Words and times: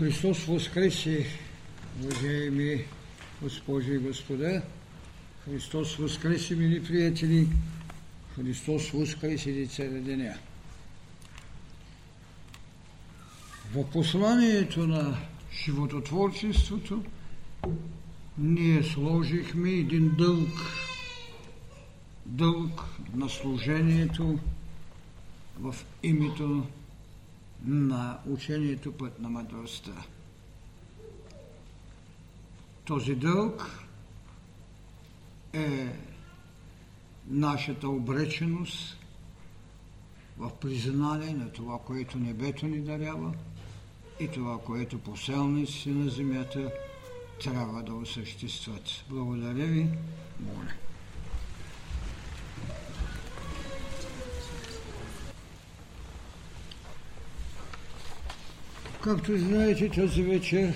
Христос 0.00 0.44
възкреси, 0.44 1.26
уважаеми 2.02 2.84
госпожи 3.42 3.92
и 3.92 3.98
господа. 3.98 4.62
Христос 5.44 5.96
възкреси, 5.96 6.54
мили 6.54 6.84
приятели. 6.84 7.48
Христос 8.36 8.90
възкреси, 8.90 9.52
деца 9.52 9.84
на 9.84 10.00
деня. 10.00 10.34
В 13.74 13.90
посланието 13.90 14.86
на 14.86 15.18
живототворчеството 15.64 17.04
ние 18.38 18.82
сложихме 18.82 19.70
един 19.70 20.14
дълг, 20.18 20.60
дълг 22.26 22.84
на 23.14 23.28
служението 23.28 24.38
в 25.58 25.74
името 26.02 26.66
на 27.64 28.18
учението 28.26 28.92
път 28.92 29.20
на 29.20 29.28
мъдростта. 29.30 29.92
Този 32.84 33.14
дълг 33.14 33.84
е 35.52 35.96
нашата 37.26 37.88
обреченост 37.88 38.96
в 40.38 40.50
признание 40.60 41.32
на 41.34 41.52
това, 41.52 41.78
което 41.78 42.18
небето 42.18 42.66
ни 42.66 42.80
дарява 42.80 43.34
и 44.20 44.28
това, 44.28 44.58
което 44.58 44.98
поселниците 44.98 45.90
на 45.90 46.10
земята 46.10 46.72
трябва 47.42 47.82
да 47.82 47.94
осъществят. 47.94 49.04
Благодаря 49.10 49.66
ви. 49.66 49.88
Моля. 50.40 50.72
Както 59.02 59.38
знаете, 59.38 59.88
тази 59.88 60.22
вечер 60.22 60.74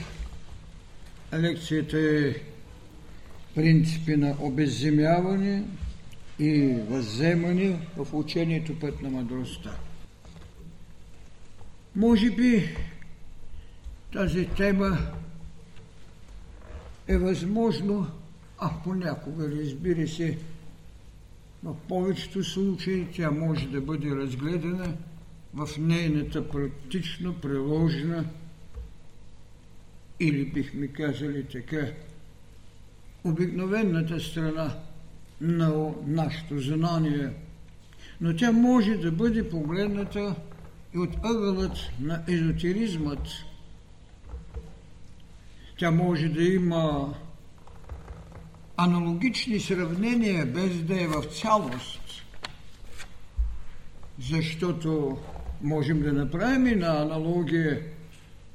лекцията 1.32 1.98
е 1.98 2.34
принципи 3.54 4.16
на 4.16 4.36
обезземяване 4.40 5.64
и 6.38 6.76
възземане 6.88 7.80
в 7.96 8.14
учението 8.14 8.78
път 8.78 9.02
на 9.02 9.10
мъдростта. 9.10 9.76
Може 11.96 12.30
би 12.30 12.76
тази 14.12 14.46
тема 14.46 14.98
е 17.08 17.18
възможно, 17.18 18.06
а 18.58 18.70
понякога, 18.84 19.48
разбира 19.48 20.08
се, 20.08 20.38
в 21.64 21.74
повечето 21.88 22.44
случаи 22.44 23.06
тя 23.16 23.30
може 23.30 23.68
да 23.68 23.80
бъде 23.80 24.10
разгледана 24.10 24.94
в 25.54 25.68
нейната 25.78 26.48
практично 26.48 27.34
приложена 27.34 28.24
или 30.20 30.44
бихме 30.44 30.86
казали 30.86 31.44
така 31.44 31.86
обикновената 33.24 34.20
страна 34.20 34.76
на 35.40 35.92
нашето 36.06 36.58
знание, 36.58 37.30
но 38.20 38.36
тя 38.36 38.52
може 38.52 38.96
да 38.96 39.12
бъде 39.12 39.48
погледната 39.48 40.34
и 40.94 40.98
от 40.98 41.14
ъгълът 41.22 41.78
на 42.00 42.22
езотеризмът. 42.28 43.28
Тя 45.78 45.90
може 45.90 46.28
да 46.28 46.42
има 46.42 47.14
аналогични 48.76 49.60
сравнения, 49.60 50.46
без 50.46 50.82
да 50.82 51.02
е 51.02 51.06
в 51.06 51.22
цялост, 51.22 52.24
защото 54.18 55.18
можем 55.64 56.02
да 56.02 56.12
направим 56.12 56.66
и 56.66 56.74
на 56.74 57.02
аналогия, 57.02 57.82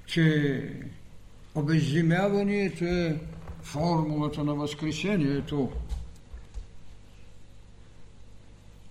че 0.06 0.64
обезземяването 1.56 2.86
е 2.86 3.20
формулата 3.62 4.44
на 4.44 4.56
възкресението, 4.56 5.72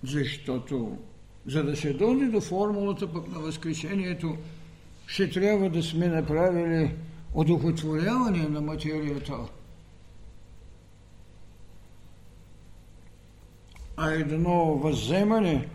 защото 0.03 0.98
за 1.47 1.65
да 1.65 1.76
се 1.76 1.92
дойде 1.92 2.26
до 2.26 2.41
формулата 2.41 3.12
пък 3.12 3.28
на 3.28 3.38
възкресението, 3.38 4.37
ще 5.06 5.31
трябва 5.31 5.71
да 5.71 5.82
сме 5.82 6.09
направили 6.09 6.91
одухотворяване 7.34 8.48
на 8.48 8.60
материята. 8.60 9.38
А 13.97 14.10
едно 14.10 14.75
възземане 14.75 15.69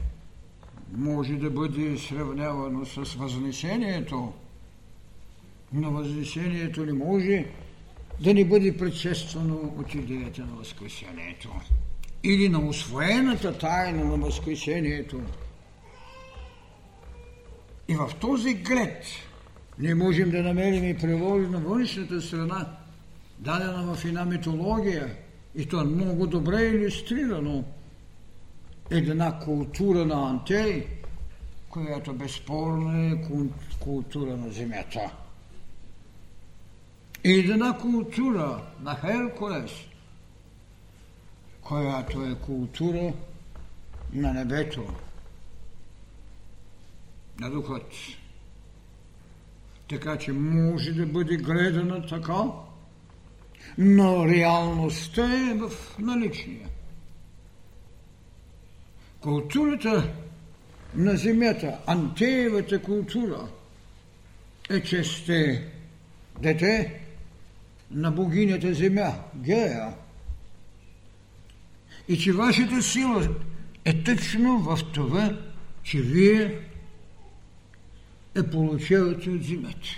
може 0.98 1.34
да 1.34 1.50
бъде 1.50 1.98
сравнявано 1.98 2.86
с 2.86 3.14
възнесението, 3.14 4.34
но 5.74 5.92
възнесението 5.92 6.86
не 6.86 6.94
може 6.94 7.46
да 8.22 8.34
не 8.34 8.46
бъде 8.46 8.78
предшествано 8.78 9.74
от 9.80 9.94
идеята 9.94 10.42
на 10.42 10.56
Възкресението. 10.56 11.50
Или 12.24 12.50
на 12.50 12.68
освоената 12.68 13.58
тайна 13.58 14.06
на 14.06 14.18
Възкресението. 14.18 15.22
И 17.88 17.96
в 17.96 18.12
този 18.20 18.54
глед 18.54 19.06
не 19.80 19.96
можем 19.96 20.32
да 20.32 20.44
намерим 20.44 20.84
и 20.90 20.98
приложи 20.98 21.48
на 21.48 21.60
външната 21.60 22.22
страна, 22.22 22.78
дадена 23.40 23.96
в 23.96 24.06
една 24.06 24.26
митология, 24.26 25.16
и 25.56 25.66
то 25.66 25.82
е 25.82 25.84
много 25.84 26.28
добре 26.28 26.64
иллюстрирано, 26.64 27.64
една 28.90 29.40
култура 29.40 30.06
на 30.06 30.30
Антей, 30.30 30.88
която 31.70 32.14
безспорно 32.14 33.14
е 33.14 33.22
култура 33.80 34.38
на 34.38 34.52
земята. 34.52 35.12
И 37.24 37.40
една 37.40 37.78
култура 37.78 38.62
на 38.82 38.96
Херкулес, 38.96 39.72
която 41.62 42.24
е 42.24 42.36
култура 42.36 43.14
на 44.14 44.34
небето, 44.34 44.88
на 47.40 47.50
духът. 47.50 47.92
Така 49.90 50.18
че 50.18 50.32
може 50.32 50.92
да 50.92 51.06
бъде 51.06 51.38
гледана 51.38 52.08
така, 52.08 52.44
но 53.78 54.28
реалността 54.28 55.50
е 55.50 55.54
в 55.54 55.72
наличие. 56.00 56.73
Културата 59.24 60.14
на 60.96 61.18
земята, 61.18 61.78
антеевата 61.88 62.82
култура 62.82 63.48
е, 64.70 64.82
че 64.82 65.04
сте 65.04 65.68
дете 66.42 67.02
на 67.92 68.12
богинята 68.12 68.74
земя, 68.74 69.14
Гея. 69.36 69.94
И 72.08 72.18
че 72.18 72.34
вашата 72.34 72.82
сила 72.82 73.30
е 73.86 74.04
точно 74.04 74.60
в 74.60 74.80
това, 74.94 75.38
че 75.84 76.02
вие 76.02 76.60
е 78.36 78.44
получавате 78.44 79.30
от 79.30 79.44
земята. 79.44 79.90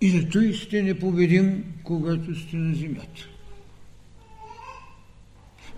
И 0.00 0.10
зато 0.10 0.40
и 0.40 0.54
сте 0.54 0.82
непобедим, 0.82 1.74
когато 1.84 2.34
сте 2.34 2.56
на 2.56 2.74
земята. 2.74 3.29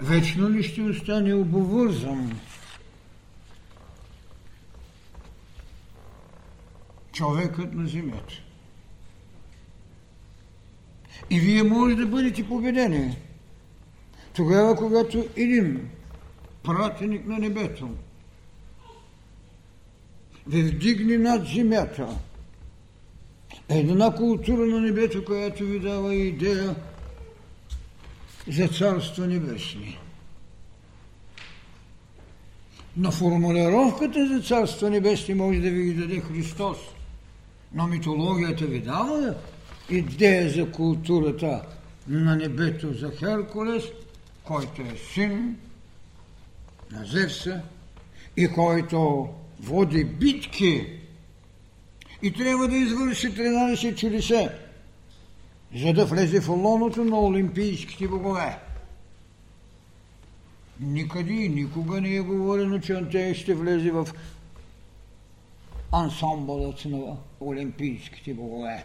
Вечно 0.02 0.50
ли 0.50 0.62
ще 0.62 0.82
остане 0.82 1.34
обовързан 1.34 2.40
човекът 7.12 7.74
на 7.74 7.88
земята? 7.88 8.34
И 11.30 11.40
вие 11.40 11.62
може 11.62 11.96
да 11.96 12.06
бъдете 12.06 12.48
победени. 12.48 13.16
Тогава, 14.34 14.76
когато 14.76 15.26
един 15.36 15.90
пратеник 16.62 17.26
на 17.26 17.38
небето 17.38 17.88
ви 20.46 20.62
вдигне 20.62 21.18
над 21.18 21.46
земята, 21.46 22.08
една 23.68 24.14
култура 24.14 24.66
на 24.66 24.80
небето, 24.80 25.24
която 25.24 25.64
ви 25.64 25.80
дава 25.80 26.14
идея 26.14 26.76
за 28.48 28.68
Царство 28.68 29.26
Небесни. 29.26 29.98
Но 32.96 33.10
формулировката 33.10 34.28
за 34.28 34.42
Царство 34.42 34.88
Небесни 34.88 35.34
може 35.34 35.60
да 35.60 35.70
ви 35.70 35.82
ги 35.82 35.94
даде 35.94 36.20
Христос. 36.20 36.78
Но 37.74 37.86
митологията 37.86 38.66
ви 38.66 38.80
дава 38.80 39.34
идея 39.90 40.50
за 40.50 40.70
културата 40.70 41.62
на 42.08 42.36
небето 42.36 42.92
за 42.92 43.10
Херкулес, 43.10 43.84
който 44.44 44.82
е 44.82 44.96
син 45.12 45.56
на 46.90 47.04
Зевса 47.04 47.60
и 48.36 48.48
който 48.48 49.28
води 49.60 50.04
битки 50.04 50.86
и 52.22 52.32
трябва 52.32 52.68
да 52.68 52.76
извърши 52.76 53.26
13 53.26 53.96
чудеса 53.96 54.50
за 55.76 55.92
да 55.92 56.04
влезе 56.04 56.40
в 56.40 56.48
лоното 56.48 57.04
на 57.04 57.20
олимпийските 57.20 58.08
богове. 58.08 58.58
Никъде 60.80 61.32
и 61.32 61.48
никога 61.48 62.00
не 62.00 62.16
е 62.16 62.20
говорено, 62.20 62.80
че 62.80 62.92
Антей 62.92 63.34
ще 63.34 63.54
влезе 63.54 63.90
в 63.90 64.08
ансамбълът 65.92 66.84
на 66.84 67.16
олимпийските 67.40 68.34
богове. 68.34 68.84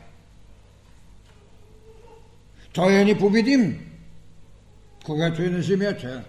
Той 2.73 2.93
е 2.93 3.05
непобедим, 3.05 3.91
когато 5.05 5.41
е 5.41 5.49
на 5.49 5.61
земята, 5.61 6.23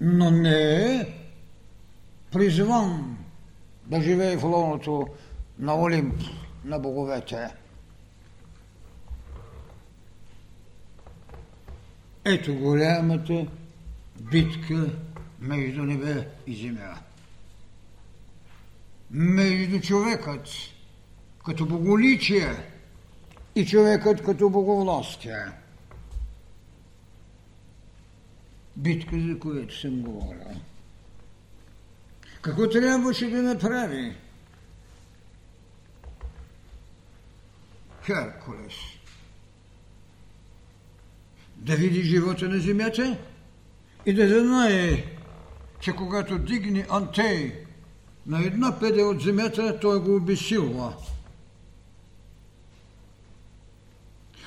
но 0.00 0.30
не 0.30 0.84
е 0.84 1.06
призван 2.32 3.18
да 3.86 4.02
живее 4.02 4.36
в 4.36 4.44
лоното 4.44 5.06
на 5.58 5.82
Олимп, 5.82 6.14
на 6.64 6.78
боговете. 6.78 7.48
Ето 12.30 12.54
голямата 12.54 13.46
битка 14.20 14.90
между 15.40 15.82
небе 15.82 16.28
и 16.46 16.56
земя. 16.56 16.94
Между 19.10 19.80
човекът 19.80 20.48
като 21.46 21.66
боголичие 21.66 22.56
и 23.54 23.66
човекът 23.66 24.22
като 24.22 24.50
боговластие. 24.50 25.46
Битка, 28.76 29.16
за 29.20 29.38
която 29.38 29.80
съм 29.80 30.00
говорил. 30.00 30.60
Какво 32.42 32.68
трябваше 32.68 33.30
да 33.30 33.42
направи 33.42 34.16
Херкулес? 38.06 38.97
Да 41.58 41.76
види 41.76 42.02
живота 42.02 42.48
на 42.48 42.58
земята 42.58 43.18
и 44.06 44.12
да 44.12 44.40
знае, 44.40 45.04
че 45.80 45.92
когато 45.92 46.38
дигне 46.38 46.86
Антей 46.90 47.52
на 48.26 48.46
една 48.46 48.78
педа 48.80 49.02
от 49.02 49.20
земята, 49.20 49.80
той 49.80 50.00
го 50.00 50.16
обесилва. 50.16 50.94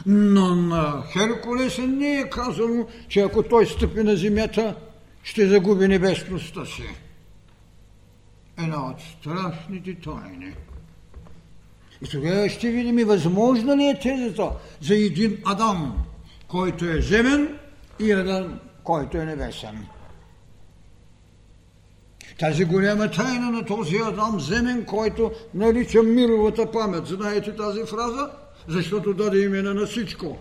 Но 0.05 0.55
на 0.55 1.03
Херкулеса 1.13 1.81
не 1.81 2.19
е 2.19 2.29
казано, 2.29 2.87
че 3.07 3.19
ако 3.19 3.43
той 3.43 3.65
стъпи 3.65 4.03
на 4.03 4.15
земята, 4.15 4.75
ще 5.23 5.47
загуби 5.47 5.87
небесността 5.87 6.65
си. 6.65 6.83
Една 8.57 8.89
от 8.89 9.01
страшните 9.01 9.95
тайни. 9.95 10.53
И 12.05 12.09
тогава 12.09 12.49
ще 12.49 12.71
видим 12.71 12.99
и 12.99 13.03
възможно 13.03 13.77
ли 13.77 13.83
е 13.83 13.99
тезата 13.99 14.51
за 14.81 14.95
един 14.95 15.37
Адам, 15.45 16.03
който 16.51 16.85
е 16.85 17.01
земен 17.01 17.59
и 17.99 18.11
Адам, 18.11 18.59
който 18.83 19.17
е 19.17 19.25
небесен. 19.25 19.87
Тази 22.39 22.65
голяма 22.65 23.11
тайна 23.11 23.51
на 23.51 23.65
този 23.65 23.97
Адам 23.97 24.39
земен, 24.39 24.85
който 24.85 25.31
нарича 25.53 26.03
мировата 26.03 26.71
памет. 26.71 27.07
Знаете 27.07 27.55
тази 27.55 27.85
фраза? 27.85 28.31
Защото 28.67 29.13
даде 29.13 29.39
имена 29.39 29.73
на 29.73 29.85
всичко. 29.85 30.37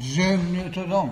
Земният 0.00 0.76
Адам. 0.76 1.10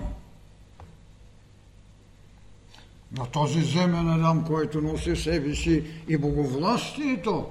На 3.17 3.25
този 3.25 3.61
земен 3.61 4.09
Адам, 4.09 4.45
който 4.45 4.81
носи 4.81 5.15
себе 5.15 5.55
си 5.55 5.83
и 6.07 6.17
боговластието, 6.17 7.49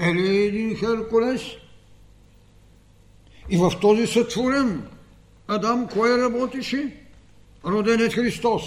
е 0.00 0.14
ли 0.14 0.36
един 0.36 0.76
Херкулес? 0.76 1.42
И 3.50 3.56
в 3.56 3.72
този 3.80 4.06
сътворен 4.06 4.88
Адам 5.48 5.88
кой 5.88 6.22
работеше? 6.22 6.96
Роденец 7.64 8.14
Христос. 8.14 8.62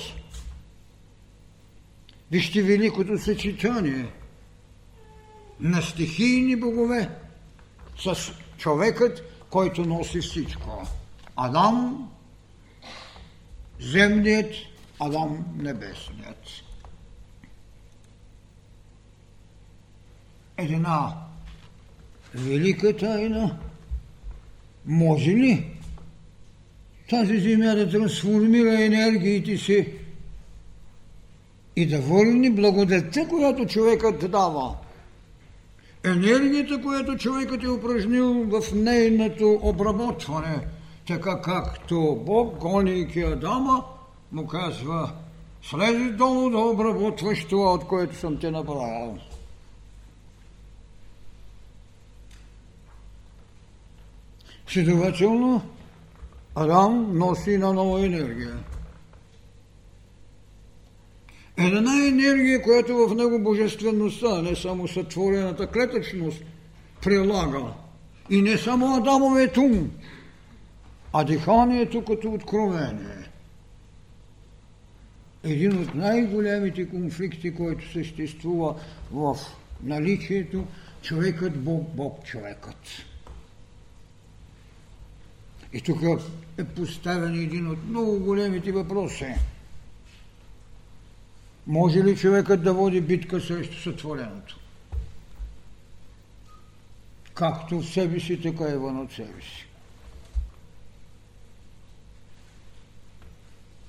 Вижте 2.32 2.62
великото 2.62 3.18
съчетание 3.18 4.06
на 5.60 5.82
стихийни 5.82 6.56
богове 6.56 7.10
с 7.98 8.34
човекът, 8.58 9.24
който 9.50 9.86
носи 9.86 10.22
всичко. 10.22 10.88
Адам, 11.36 12.10
земният, 13.80 14.54
Адам, 15.00 15.46
небесният. 15.58 16.64
Една 20.58 21.14
велика 22.36 22.98
тайна 22.98 23.58
може 24.86 25.32
ли 25.32 25.66
тази 27.10 27.40
земя 27.40 27.76
да 27.76 27.90
трансформира 27.90 28.84
енергиите 28.84 29.58
си 29.58 29.88
и 31.76 31.86
да 31.86 32.00
върне 32.00 32.52
благодетта, 32.52 33.28
която 33.28 33.66
човекът 33.66 34.32
дава. 34.32 34.76
Енергията, 36.06 36.82
която 36.82 37.18
човекът 37.18 37.64
е 37.64 37.70
упражнил 37.70 38.44
в 38.44 38.62
нейното 38.76 39.60
обработване, 39.62 40.68
така 41.08 41.42
както 41.42 42.22
Бог, 42.26 42.58
гонейки 42.58 43.22
Адама, 43.22 43.84
му 44.32 44.48
казва, 44.48 45.12
слези 45.62 46.12
долу 46.12 46.50
да 46.50 46.58
обработваш 46.58 47.46
това, 47.46 47.74
от 47.74 47.84
което 47.84 48.16
съм 48.16 48.40
те 48.40 48.52
направил. 48.52 49.18
Следователно, 54.68 55.62
Адам 56.56 57.18
носи 57.18 57.58
на 57.58 57.74
нова 57.74 58.06
енергия. 58.06 58.58
Една 61.58 62.08
енергия, 62.08 62.62
която 62.62 63.08
в 63.08 63.16
него 63.16 63.40
божествеността, 63.40 64.42
не 64.42 64.56
само 64.56 64.88
сътворената 64.88 65.68
клетъчност, 65.68 66.44
прилага. 67.04 67.74
И 68.30 68.42
не 68.42 68.58
само 68.58 68.96
Адамовият 68.96 69.58
ум, 69.58 69.92
а 71.14 71.24
диханието 71.24 72.06
като 72.06 72.32
откровение. 72.32 73.30
Един 75.44 75.82
от 75.82 75.96
най-големите 75.96 76.90
конфликти, 76.90 77.56
който 77.56 77.92
съществува 77.92 78.76
в 79.12 79.38
наличието 79.84 80.66
човекът 81.02 81.64
Бог, 81.64 81.88
Бог 81.96 82.24
човекът. 82.26 82.76
И 85.74 85.82
тук 85.82 86.02
е 86.58 86.64
поставен 86.64 87.36
един 87.36 87.68
от 87.68 87.90
много 87.90 88.20
големите 88.20 88.72
въпроси. 88.72 89.26
Може 91.68 92.04
ли 92.04 92.18
човекът 92.18 92.64
да 92.64 92.74
води 92.74 93.02
битка 93.02 93.42
срещу 93.42 93.82
сътвореното? 93.82 94.60
Както 97.34 97.80
в 97.80 97.90
себе 97.90 98.20
си, 98.20 98.42
така 98.42 98.64
и 98.64 98.78
вън 98.78 99.02
от 99.02 99.12
себе 99.12 99.42
си. 99.42 99.68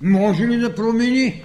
Може 0.01 0.47
ли 0.47 0.57
да 0.57 0.75
промени? 0.75 1.43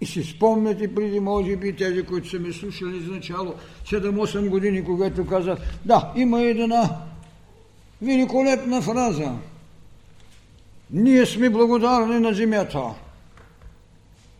И 0.00 0.06
си 0.06 0.22
спомняте 0.22 0.94
преди, 0.94 1.20
може 1.20 1.56
би, 1.56 1.76
тези, 1.76 2.02
които 2.02 2.28
са 2.28 2.38
ме 2.38 2.52
слушали 2.52 2.96
изначало, 2.96 3.54
7-8 3.84 4.48
години, 4.48 4.84
когато 4.84 5.26
казах, 5.26 5.58
да, 5.84 6.12
има 6.16 6.42
една 6.42 7.00
великолепна 8.02 8.82
фраза. 8.82 9.32
Ние 10.90 11.26
сме 11.26 11.50
благодарни 11.50 12.20
на 12.20 12.34
земята. 12.34 12.94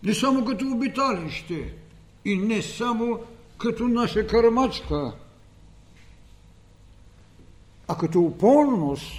Не 0.02 0.14
само 0.14 0.44
като 0.44 0.72
обиталище 0.72 1.72
и 2.24 2.36
не 2.36 2.62
само 2.62 3.18
като 3.58 3.88
наша 3.88 4.26
кърмачка, 4.26 5.12
а 7.88 7.96
като 7.96 8.20
упорност, 8.20 9.12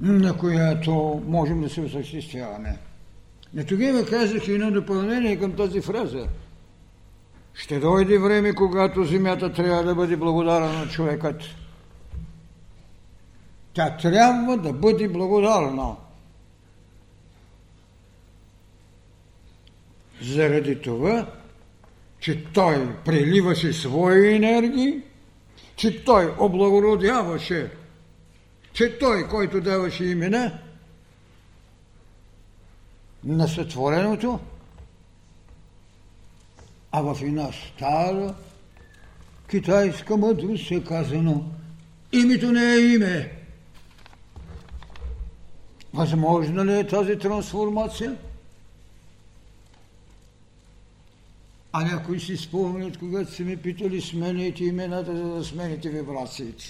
на 0.00 0.38
която 0.38 1.22
можем 1.26 1.60
да 1.60 1.70
се 1.70 1.80
осъществяваме. 1.80 2.78
Не 3.54 3.64
тогава 3.64 4.06
казах 4.06 4.48
и 4.48 4.52
едно 4.52 4.70
допълнение 4.70 5.38
към 5.38 5.52
тази 5.52 5.80
фраза– 5.80 6.28
ще 7.58 7.78
дойде 7.78 8.18
време, 8.18 8.54
когато 8.54 9.04
земята 9.04 9.52
трябва 9.52 9.82
да 9.82 9.94
бъде 9.94 10.16
благодарна 10.16 10.72
на 10.72 10.88
човекът. 10.88 11.42
Тя 13.74 13.96
трябва 13.96 14.56
да 14.56 14.72
бъде 14.72 15.08
благодарна. 15.08 15.96
Заради 20.22 20.82
това, 20.82 21.26
че 22.20 22.44
той 22.44 22.96
преливаше 23.04 23.72
свои 23.72 24.34
енергии, 24.34 25.02
че 25.76 26.04
той 26.04 26.34
облагородяваше, 26.38 27.70
че 28.72 28.98
той, 28.98 29.28
който 29.28 29.60
даваше 29.60 30.04
имена 30.04 30.58
на 33.24 33.48
сътвореното, 33.48 34.40
а 36.92 37.00
в 37.02 37.22
една 37.22 37.50
стара 37.52 38.34
китайска 39.50 40.16
мъдрост 40.16 40.70
е 40.70 40.84
казано 40.84 41.44
името 42.12 42.52
не 42.52 42.74
е 42.74 42.78
име, 42.78 43.38
Възможна 45.94 46.64
ли 46.64 46.78
е 46.78 46.86
тази 46.86 47.18
трансформация? 47.18 48.16
А 51.72 51.84
някои 51.84 52.20
си 52.20 52.36
спомнят, 52.36 52.98
когато 52.98 53.32
са 53.32 53.42
ми 53.42 53.56
питали 53.56 54.00
смените 54.00 54.64
имената, 54.64 55.16
за 55.16 55.24
да 55.24 55.44
смените 55.44 55.88
вибрациите. 55.88 56.64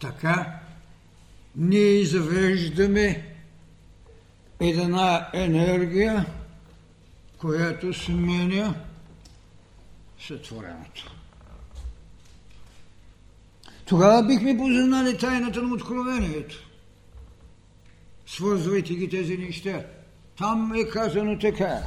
Така, 0.00 0.60
ние 1.56 2.00
извеждаме 2.00 3.34
една 4.60 5.28
енергия, 5.32 6.26
която 7.44 7.92
сменя 7.92 8.74
сътвореното. 10.20 11.14
Тогава 13.86 14.26
бихме 14.26 14.56
познали 14.56 15.18
тайната 15.18 15.62
на 15.62 15.74
откровението. 15.74 16.70
Свързвайте 18.26 18.94
ги 18.94 19.08
тези 19.08 19.38
неща. 19.38 19.86
Там 20.38 20.72
е 20.74 20.88
казано 20.88 21.38
така. 21.38 21.82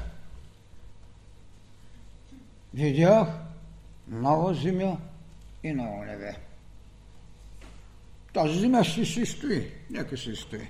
Видях 2.73 3.27
нова 4.07 4.53
земя 4.53 4.97
и 5.63 5.73
ново 5.73 6.03
небе. 6.03 6.35
Тази 8.33 8.59
земя 8.59 8.83
ще 8.83 9.05
си 9.05 9.25
стои. 9.25 9.71
Нека 9.89 10.17
се 10.17 10.35
стои. 10.35 10.69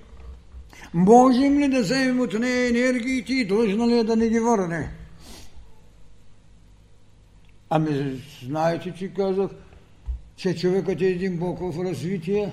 Можем 0.94 1.60
ли 1.60 1.68
да 1.68 1.82
вземем 1.82 2.20
от 2.20 2.34
нея 2.34 2.70
енергиите 2.70 3.34
и 3.34 3.46
длъжна 3.46 3.88
ли 3.88 3.98
е 3.98 4.04
да 4.04 4.16
не 4.16 4.30
ги 4.30 4.40
върне? 4.40 4.92
Ами, 7.70 8.22
знаете, 8.44 8.94
че 8.98 9.14
казах, 9.14 9.52
че 10.36 10.56
човекът 10.56 11.02
е 11.02 11.06
един 11.06 11.38
Бог 11.38 11.60
в 11.60 11.84
развитие 11.84 12.52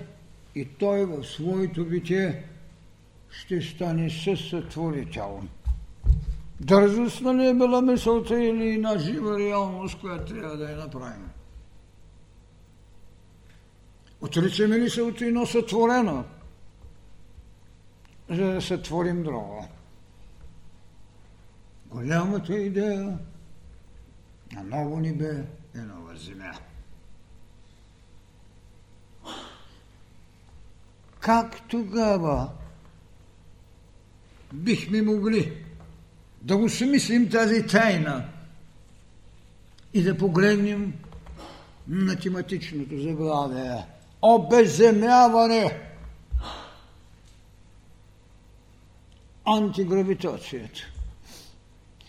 и 0.54 0.64
той 0.64 1.04
в 1.04 1.24
своето 1.24 1.84
битие 1.84 2.44
ще 3.30 3.60
стане 3.60 4.10
съсътворител. 4.10 5.42
Дързост 6.60 7.20
нали 7.20 7.46
е 7.46 7.54
била 7.54 7.82
мисълта 7.82 8.44
или 8.44 8.68
една 8.68 8.98
жива 8.98 9.38
реалност, 9.38 10.00
която 10.00 10.34
трябва 10.34 10.56
да 10.56 10.70
я 10.70 10.76
направим? 10.76 11.28
Отричаме 14.20 14.78
ли 14.78 14.90
се 14.90 15.02
от 15.02 15.20
едно 15.20 15.46
сътворено, 15.46 16.24
за 18.30 18.52
да 18.52 18.62
сътворим 18.62 19.22
друго? 19.22 19.68
Голямата 21.86 22.54
идея 22.54 23.18
на 24.52 24.62
ново 24.62 25.00
небе 25.00 25.44
е 25.74 25.78
нова 25.78 26.16
земя. 26.16 26.52
Как 31.20 31.68
тогава 31.68 32.50
бихме 34.52 35.02
могли 35.02 35.64
да 36.42 36.56
осмислим 36.56 37.30
тази 37.30 37.66
тайна 37.66 38.28
и 39.94 40.02
да 40.02 40.18
погледнем 40.18 40.94
на 41.88 42.18
тематичното 42.18 43.00
заглавие 43.00 43.86
обезземяване 44.22 45.80
антигравитацията. 49.44 50.80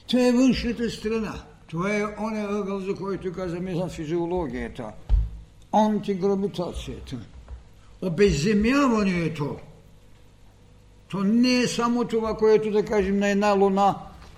Това 0.08 0.28
е 0.28 0.32
външната 0.32 0.90
страна. 0.90 1.34
Това 1.68 1.98
е 1.98 2.04
оня 2.04 2.48
ъгъл, 2.50 2.80
за 2.80 2.96
който 2.96 3.34
казваме 3.34 3.76
за 3.76 3.88
физиологията. 3.88 4.92
Антигравитацията. 5.72 7.18
Обезземяването– 8.02 9.58
то 11.16 11.24
не 11.24 11.60
е 11.60 11.68
само 11.68 12.06
това, 12.06 12.38
което 12.38 12.72
да 12.72 12.86
кажем 12.86 13.20
на 13.20 13.28
една 13.30 13.52
луна, 13.52 13.96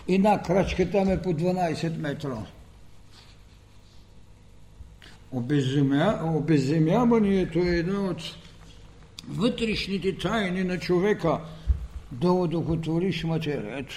една 0.08 0.42
крачка 0.42 0.92
там 0.92 1.10
е 1.10 1.22
по 1.22 1.30
12 1.30 1.98
метра. 1.98 2.38
Обезземя... 5.32 6.20
Обезземяването 6.24 7.60
е 7.60 7.76
една 7.76 8.00
от 8.02 8.22
вътрешните 9.28 10.18
тайни 10.18 10.64
на 10.64 10.80
човека 10.80 11.40
да 12.12 12.32
удохотвориш 12.32 13.24
материята. 13.24 13.96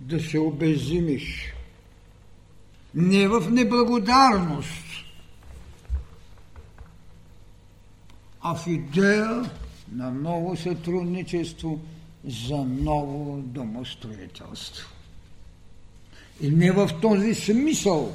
Да 0.00 0.20
се 0.20 0.38
обезземиш. 0.38 1.54
Не 2.94 3.28
в 3.28 3.50
неблагодарност, 3.50 4.84
а 8.40 8.54
в 8.54 8.66
идея 8.66 9.50
на 9.92 10.10
ново 10.10 10.56
сътрудничество 10.56 11.80
за 12.24 12.56
ново 12.56 13.42
домостроителство. 13.42 14.88
И 16.40 16.50
не 16.50 16.72
в 16.72 16.90
този 17.02 17.34
смисъл, 17.34 18.14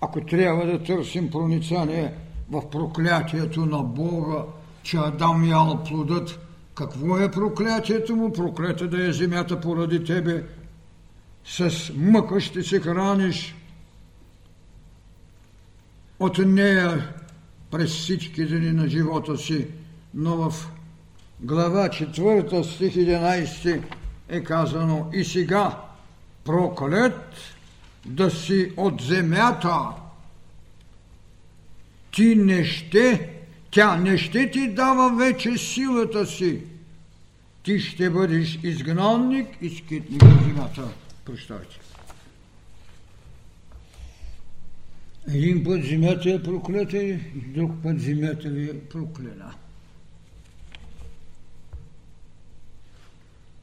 ако 0.00 0.20
трябва 0.20 0.66
да 0.66 0.84
търсим 0.84 1.30
проницание 1.30 2.14
в 2.52 2.70
проклятието 2.70 3.66
на 3.66 3.82
Бога, 3.82 4.44
че 4.82 4.96
Адам 4.96 5.44
ял 5.44 5.84
плодът, 5.88 6.38
какво 6.74 7.18
е 7.18 7.30
проклятието 7.30 8.16
му? 8.16 8.32
Проклета 8.32 8.88
да 8.88 9.08
е 9.08 9.12
земята 9.12 9.60
поради 9.60 10.04
тебе, 10.04 10.44
с 11.44 11.92
мъка 11.96 12.40
ще 12.40 12.62
се 12.62 12.80
храниш, 12.80 13.54
от 16.20 16.38
нея 16.38 17.14
през 17.70 17.90
всички 17.90 18.46
дни 18.46 18.72
на 18.72 18.88
живота 18.88 19.38
си, 19.38 19.66
но 20.14 20.50
в 20.50 20.70
глава 21.40 21.88
4 21.88 22.62
стих 22.62 22.94
11 22.94 23.82
е 24.28 24.44
казано 24.44 25.10
и 25.12 25.24
сега 25.24 25.78
проклет 26.44 27.34
да 28.06 28.30
си 28.30 28.72
от 28.76 29.00
земята. 29.00 30.01
Ти 32.12 32.36
не 32.36 32.64
ще, 32.64 33.30
тя 33.70 33.96
не 33.96 34.18
ще 34.18 34.50
ти 34.50 34.68
дава 34.68 35.16
вече 35.16 35.58
силата 35.58 36.26
си. 36.26 36.60
Ти 37.62 37.80
ще 37.80 38.10
бъдеш 38.10 38.58
изгнанник 38.62 39.48
и 39.60 39.70
скитник 39.70 40.22
от 40.22 40.44
земята. 40.44 40.88
Прощавайте. 41.24 41.80
Един 45.28 45.64
път 45.64 45.84
земята 45.84 46.30
е 46.30 46.42
проклета 46.42 47.02
и 47.02 47.18
друг 47.34 47.70
път 47.82 48.00
земята 48.00 48.48
ви 48.48 48.70
е 48.70 48.80
проклена. 48.80 49.54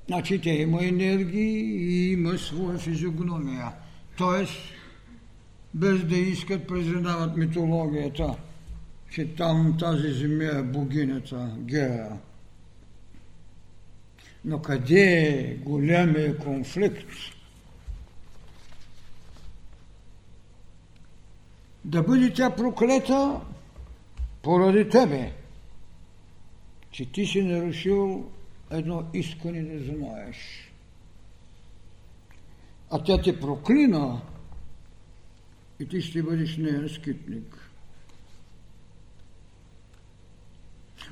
Значи 0.08 0.42
тя 0.42 0.50
има 0.50 0.86
енергии 0.86 1.62
и 1.62 2.12
има 2.12 2.38
своя 2.38 2.80
физиогномия. 2.80 3.72
Тоест, 4.18 4.54
без 5.74 6.04
да 6.04 6.16
искат, 6.16 6.68
признават 6.68 7.38
митологията, 7.38 8.36
че 9.12 9.36
там 9.36 9.76
тази 9.80 10.12
земя 10.12 10.60
е 10.60 10.64
богинята 10.64 11.56
Гея. 11.58 12.20
Но 14.46 14.62
къде 14.62 15.28
е 15.30 15.56
големия 15.56 16.38
конфликт? 16.38 17.10
да 21.90 22.04
бъде 22.04 22.34
тя 22.34 22.56
проклета 22.56 23.42
поради 24.42 24.90
тебе, 24.90 25.34
че 26.92 27.12
ти 27.12 27.26
си 27.26 27.42
нарушил 27.42 28.30
едно 28.72 29.04
искане 29.14 29.62
да 29.62 29.84
знаеш. 29.84 30.72
А 32.92 33.04
тя 33.04 33.22
те 33.22 33.40
проклина 33.40 34.22
и 35.80 35.88
ти 35.88 36.02
ще 36.02 36.24
бъдеш 36.24 36.58
неен 36.58 36.90
скитник. 36.90 37.58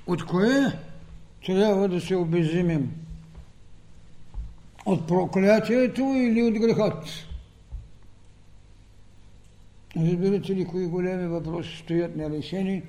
От 0.08 0.26
кое 0.26 0.80
трябва 1.46 1.88
да 1.88 2.02
се 2.02 2.16
обезимим? 2.16 2.92
От 4.86 5.08
проклятието 5.08 6.02
или 6.02 6.44
от 6.44 6.54
грехът? 6.54 7.06
Разбирате 9.96 10.56
ли, 10.56 10.66
кои 10.66 10.88
големи 10.88 11.28
въпроси 11.28 11.78
стоят 11.78 12.16
нерешени, 12.16 12.84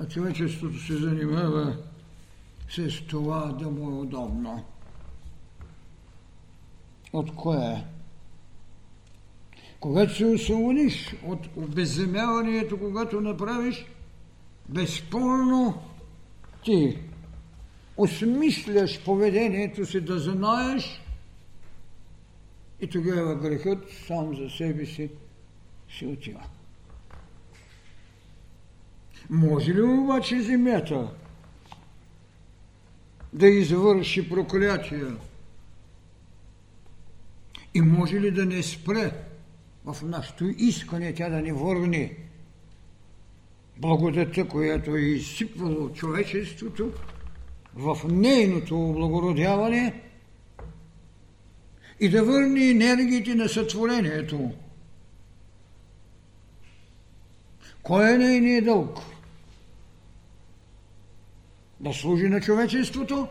а 0.00 0.08
човечеството 0.08 0.78
се 0.78 0.96
занимава 0.96 1.76
с 2.68 3.06
това 3.06 3.46
да 3.46 3.70
му 3.70 3.90
е 3.90 3.94
удобно. 3.94 4.64
От 7.12 7.34
кое? 7.34 7.84
Когато 9.84 10.14
се 10.14 10.26
освободиш 10.26 11.14
от 11.24 11.46
обезземяването, 11.56 12.78
когато 12.78 13.20
направиш, 13.20 13.86
безспорно 14.68 15.82
ти 16.64 16.98
осмисляш 17.96 19.04
поведението 19.04 19.86
си 19.86 20.00
да 20.00 20.18
знаеш 20.18 21.02
и 22.80 22.86
тогава 22.86 23.34
грехът 23.34 23.90
сам 24.06 24.36
за 24.36 24.50
себе 24.50 24.86
си 24.86 25.10
си 25.98 26.06
отива. 26.06 26.42
Може 29.30 29.74
ли 29.74 29.82
обаче 29.82 30.40
земята 30.40 31.10
да 33.32 33.46
извърши 33.46 34.28
проклятия? 34.28 35.16
И 37.74 37.80
може 37.80 38.20
ли 38.20 38.30
да 38.30 38.46
не 38.46 38.62
спре 38.62 39.33
в 39.84 40.02
нашето 40.02 40.44
искане 40.44 41.14
тя 41.14 41.28
да 41.28 41.40
ни 41.40 41.52
върне 41.52 42.16
благодата, 43.76 44.48
която 44.48 44.96
е 44.96 45.00
изсипвала 45.00 45.92
човечеството 45.92 46.92
в 47.74 47.98
нейното 48.08 48.90
облагородяване 48.90 50.02
и 52.00 52.08
да 52.08 52.24
върне 52.24 52.70
енергиите 52.70 53.34
на 53.34 53.48
сътворението. 53.48 54.50
Кой 57.82 58.14
е 58.14 58.18
нейният 58.18 58.64
дълг? 58.64 58.98
Да 61.80 61.92
служи 61.92 62.28
на 62.28 62.40
човечеството? 62.40 63.28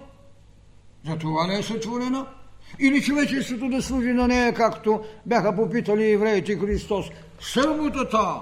За 1.05 1.17
това 1.17 1.47
не 1.47 1.59
е 1.59 1.63
сътворена? 1.63 2.27
Или 2.79 3.01
човечеството 3.01 3.69
да 3.69 3.81
служи 3.81 4.13
на 4.13 4.27
нея, 4.27 4.53
както 4.53 5.03
бяха 5.25 5.55
попитали 5.55 6.11
евреите 6.11 6.55
Христос. 6.55 7.05
Съботата! 7.41 8.41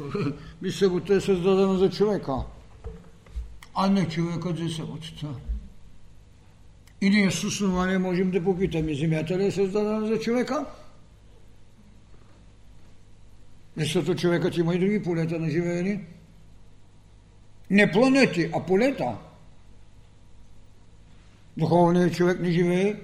Би 0.62 0.72
събота 0.72 1.14
е 1.14 1.20
създадена 1.20 1.78
за 1.78 1.90
човека, 1.90 2.34
а 3.74 3.90
не 3.90 4.08
човекът 4.08 4.58
за 4.58 4.68
съботата. 4.68 5.26
И 7.00 7.10
ние 7.10 7.30
с 7.30 7.44
основание 7.44 7.98
можем 7.98 8.30
да 8.30 8.44
попитаме, 8.44 8.94
земята 8.94 9.38
ли 9.38 9.46
е 9.46 9.50
създадена 9.50 10.06
за 10.06 10.18
човека? 10.18 10.66
Защото 13.76 14.14
човекът 14.14 14.56
има 14.56 14.74
и 14.74 14.78
други 14.78 15.02
полета 15.02 15.38
на 15.38 15.50
живеене. 15.50 16.04
Не 17.70 17.92
планети, 17.92 18.50
а 18.54 18.66
полета. 18.66 19.16
Духовният 21.56 22.14
човек 22.14 22.40
не 22.40 22.50
живее 22.50 22.96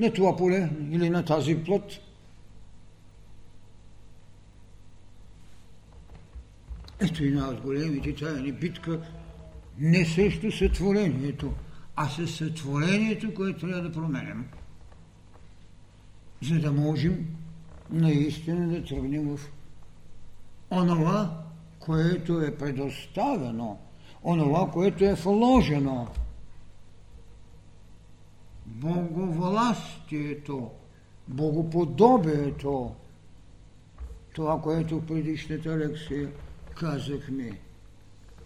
на 0.00 0.12
това 0.12 0.36
поле 0.36 0.70
или 0.90 1.10
на 1.10 1.24
тази 1.24 1.64
плът. 1.64 2.00
Ето 7.00 7.24
една 7.24 7.48
от 7.48 7.60
големите 7.60 8.14
тайни 8.14 8.52
битка. 8.52 9.00
Не 9.78 10.04
срещу 10.04 10.52
сътворението, 10.52 11.52
а 11.96 12.08
със 12.08 12.36
сътворението, 12.36 13.34
което 13.34 13.66
трябва 13.66 13.82
да 13.82 13.92
променим, 13.92 14.44
за 16.42 16.60
да 16.60 16.72
можем 16.72 17.26
наистина 17.90 18.68
да 18.68 18.84
тръгнем 18.84 19.36
в 19.36 19.40
онова, 20.70 21.44
което 21.78 22.40
е 22.40 22.56
предоставено, 22.56 23.78
онова, 24.24 24.70
което 24.70 25.04
е 25.04 25.14
вложено– 25.14 26.08
боговластието, 28.80 30.70
богоподобието, 31.28 32.94
това, 34.34 34.62
което 34.62 35.00
в 35.00 35.06
предишната 35.06 35.78
лекция 35.78 36.32
казахме, 36.74 37.60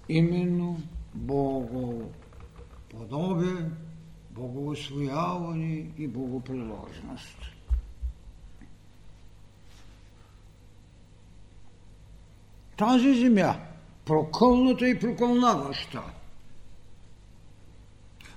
именно 0.08 0.78
богоподобие, 1.14 2.10
богоосвояване 4.30 5.86
и 5.98 6.08
богоприложност. 6.08 7.38
Тази 12.76 13.20
земя, 13.20 13.56
прокълната 14.04 14.88
и 14.88 14.98
прокълнаваща– 14.98 16.02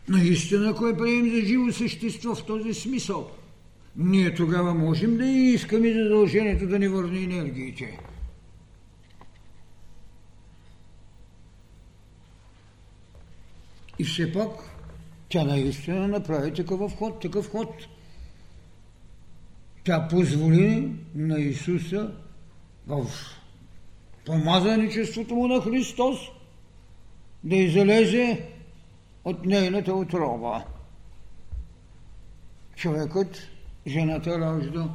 наистина 0.09 0.75
кой 0.75 0.97
прием 0.97 1.31
за 1.31 1.41
живо 1.41 1.71
същество 1.71 2.35
в 2.35 2.45
този 2.45 2.73
смисъл, 2.73 3.31
ние 3.95 4.35
тогава 4.35 4.73
можем 4.73 5.17
да 5.17 5.25
искаме 5.25 5.93
задължението 5.93 6.67
да 6.67 6.79
ни 6.79 6.87
върне 6.87 7.19
енергиите. 7.19 7.99
И 13.99 14.03
все 14.03 14.33
пак 14.33 14.49
тя 15.29 15.43
наистина 15.43 16.07
направи 16.07 16.53
такъв 16.53 16.95
ход, 16.95 17.21
такъв 17.21 17.51
ход. 17.51 17.87
Тя 19.83 20.07
позволи 20.07 20.91
на 21.15 21.39
Исуса 21.39 22.11
в 22.87 23.05
помазаничеството 24.25 25.35
му 25.35 25.47
на 25.47 25.61
Христос 25.61 26.17
да 27.43 27.55
излезе 27.55 28.45
от 29.27 29.45
отроба. 29.93 30.63
Човекът, 32.75 33.37
жената 33.87 34.39
ражда 34.39 34.89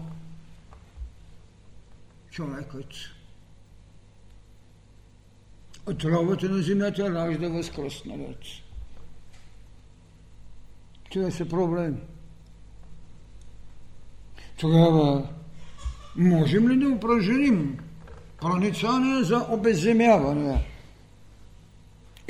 човекът. 2.30 2.86
Отровата 5.86 6.48
на 6.48 6.62
земята 6.62 7.14
ражда 7.14 7.48
възкръсналец. 7.48 8.46
Това 11.10 11.30
са 11.30 11.48
проблеми. 11.48 12.00
Тогава 14.56 15.28
можем 16.16 16.68
ли 16.68 16.78
да 16.78 16.88
упражним 16.88 17.78
проницание 18.40 19.22
за 19.22 19.46
обезземяване? 19.50 20.71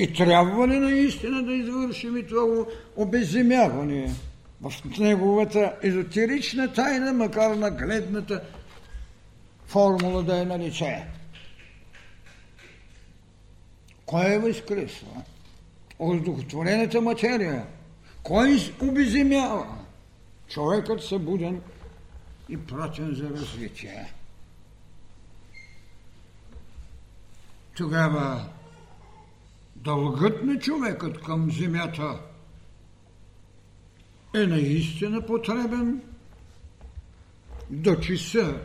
И 0.03 0.13
трябва 0.13 0.67
ли 0.67 0.79
наистина 0.79 1.43
да 1.43 1.53
извършим 1.53 2.17
и 2.17 2.27
това 2.27 2.65
обезземяване 2.95 4.13
в 4.61 4.99
неговата 4.99 5.75
езотерична 5.83 6.73
тайна, 6.73 7.13
макар 7.13 7.55
на 7.55 7.71
гледната 7.71 8.41
формула 9.65 10.23
да 10.23 10.41
е 10.41 10.45
на 10.45 10.59
лице? 10.59 11.07
Кой 14.05 14.33
е 14.33 14.39
възкресва? 14.39 15.21
Оздухотворената 15.99 17.01
материя. 17.01 17.65
Кой 18.23 18.73
обеземява? 18.81 19.77
Човекът 20.47 21.03
събуден 21.03 21.61
и 22.49 22.57
пратен 22.57 23.15
за 23.15 23.29
развитие. 23.29 24.13
Тогава 27.75 28.49
дългът 29.83 30.43
на 30.43 30.59
човекът 30.59 31.21
към 31.21 31.51
земята 31.51 32.19
е 34.35 34.39
наистина 34.39 35.25
потребен 35.25 36.01
до 37.69 37.95
часа 37.95 38.61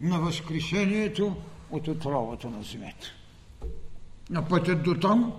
на 0.00 0.20
възкресението 0.20 1.36
от 1.70 1.88
отровата 1.88 2.50
на 2.50 2.62
земята. 2.62 3.06
На 4.30 4.48
пътят 4.48 4.82
до 4.82 4.94
там 4.94 5.32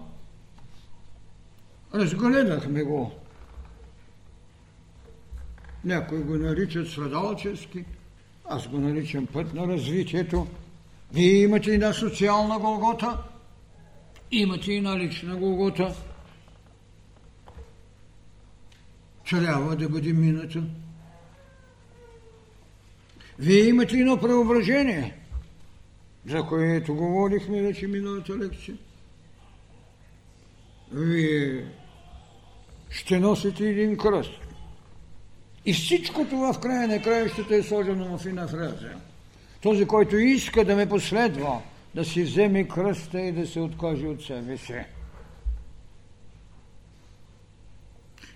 разгледахме 1.93 2.83
го. 2.83 3.11
Някои 5.83 6.23
го 6.23 6.33
наричат 6.33 6.87
средалчески, 6.87 7.85
аз 8.45 8.67
го 8.67 8.77
наричам 8.77 9.25
път 9.25 9.53
на 9.53 9.67
развитието. 9.67 10.47
Вие 11.13 11.43
имате 11.43 11.73
една 11.73 11.93
социална 11.93 12.59
голгота– 12.59 13.17
Имате 14.31 14.73
и 14.73 14.81
налична 14.81 15.35
Голгота. 15.35 15.95
Трябва 19.29 19.75
да 19.75 19.89
бъде 19.89 20.13
мината. 20.13 20.63
Вие 23.39 23.67
имате 23.67 23.97
едно 23.97 24.17
преображение, 24.17 25.17
за 26.25 26.43
което 26.43 26.95
говорихме 26.95 27.61
вече 27.61 27.87
миналата 27.87 28.37
лекция. 28.37 28.75
Вие 30.91 31.65
ще 32.89 33.19
носите 33.19 33.69
един 33.69 33.97
кръст. 33.97 34.31
И 35.65 35.73
всичко 35.73 36.25
това 36.25 36.53
в 36.53 36.59
края 36.59 36.87
на 36.87 37.01
краищата 37.01 37.55
е 37.55 37.63
сложено 37.63 38.17
в 38.17 38.25
една 38.25 38.47
фраза. 38.47 38.89
Този, 39.61 39.85
който 39.85 40.17
иска 40.17 40.65
да 40.65 40.75
ме 40.75 40.89
последва, 40.89 41.61
да 41.95 42.05
си 42.05 42.23
вземе 42.23 42.67
кръста 42.67 43.21
и 43.21 43.31
да 43.31 43.47
се 43.47 43.59
откаже 43.59 44.07
от 44.07 44.23
себе 44.23 44.57
си. 44.57 44.73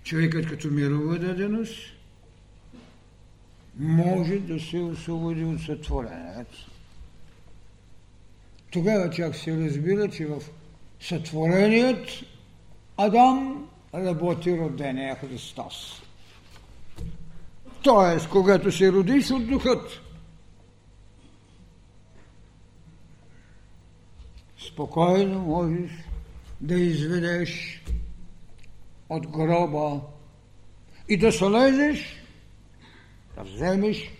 Човекът 0.03 0.49
като 0.49 0.67
мирова 0.67 1.19
даденост 1.19 1.77
може 3.79 4.39
да 4.39 4.59
се 4.59 4.77
освободи 4.77 5.43
от 5.43 5.61
сътворението. 5.61 6.71
Тогава 8.71 9.09
чак 9.09 9.35
се 9.35 9.57
разбира, 9.57 10.09
че 10.09 10.25
в 10.25 10.41
сътвореният 10.99 12.09
Адам 12.97 13.69
работи 13.93 14.57
родения 14.57 15.15
Христос. 15.15 16.01
Тоест, 17.83 18.29
когато 18.29 18.71
се 18.71 18.91
родиш 18.91 19.31
от 19.31 19.47
духът, 19.47 20.01
спокойно 24.75 25.39
можеш 25.39 25.91
да 26.61 26.75
изведеш 26.75 27.83
от 29.09 29.27
гроба 29.27 30.01
и 31.09 31.17
да 31.17 31.31
слезеш, 31.31 32.23
да 33.35 33.43
вземеш 33.43 34.11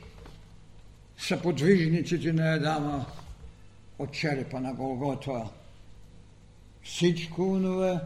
съподвижниците 1.18 2.34
на 2.34 2.56
Едама 2.56 3.06
от 4.00 4.12
черепа 4.12 4.60
на 4.60 4.74
Голгота. 4.74 5.50
Всичко 6.84 7.42
онова, 7.52 8.02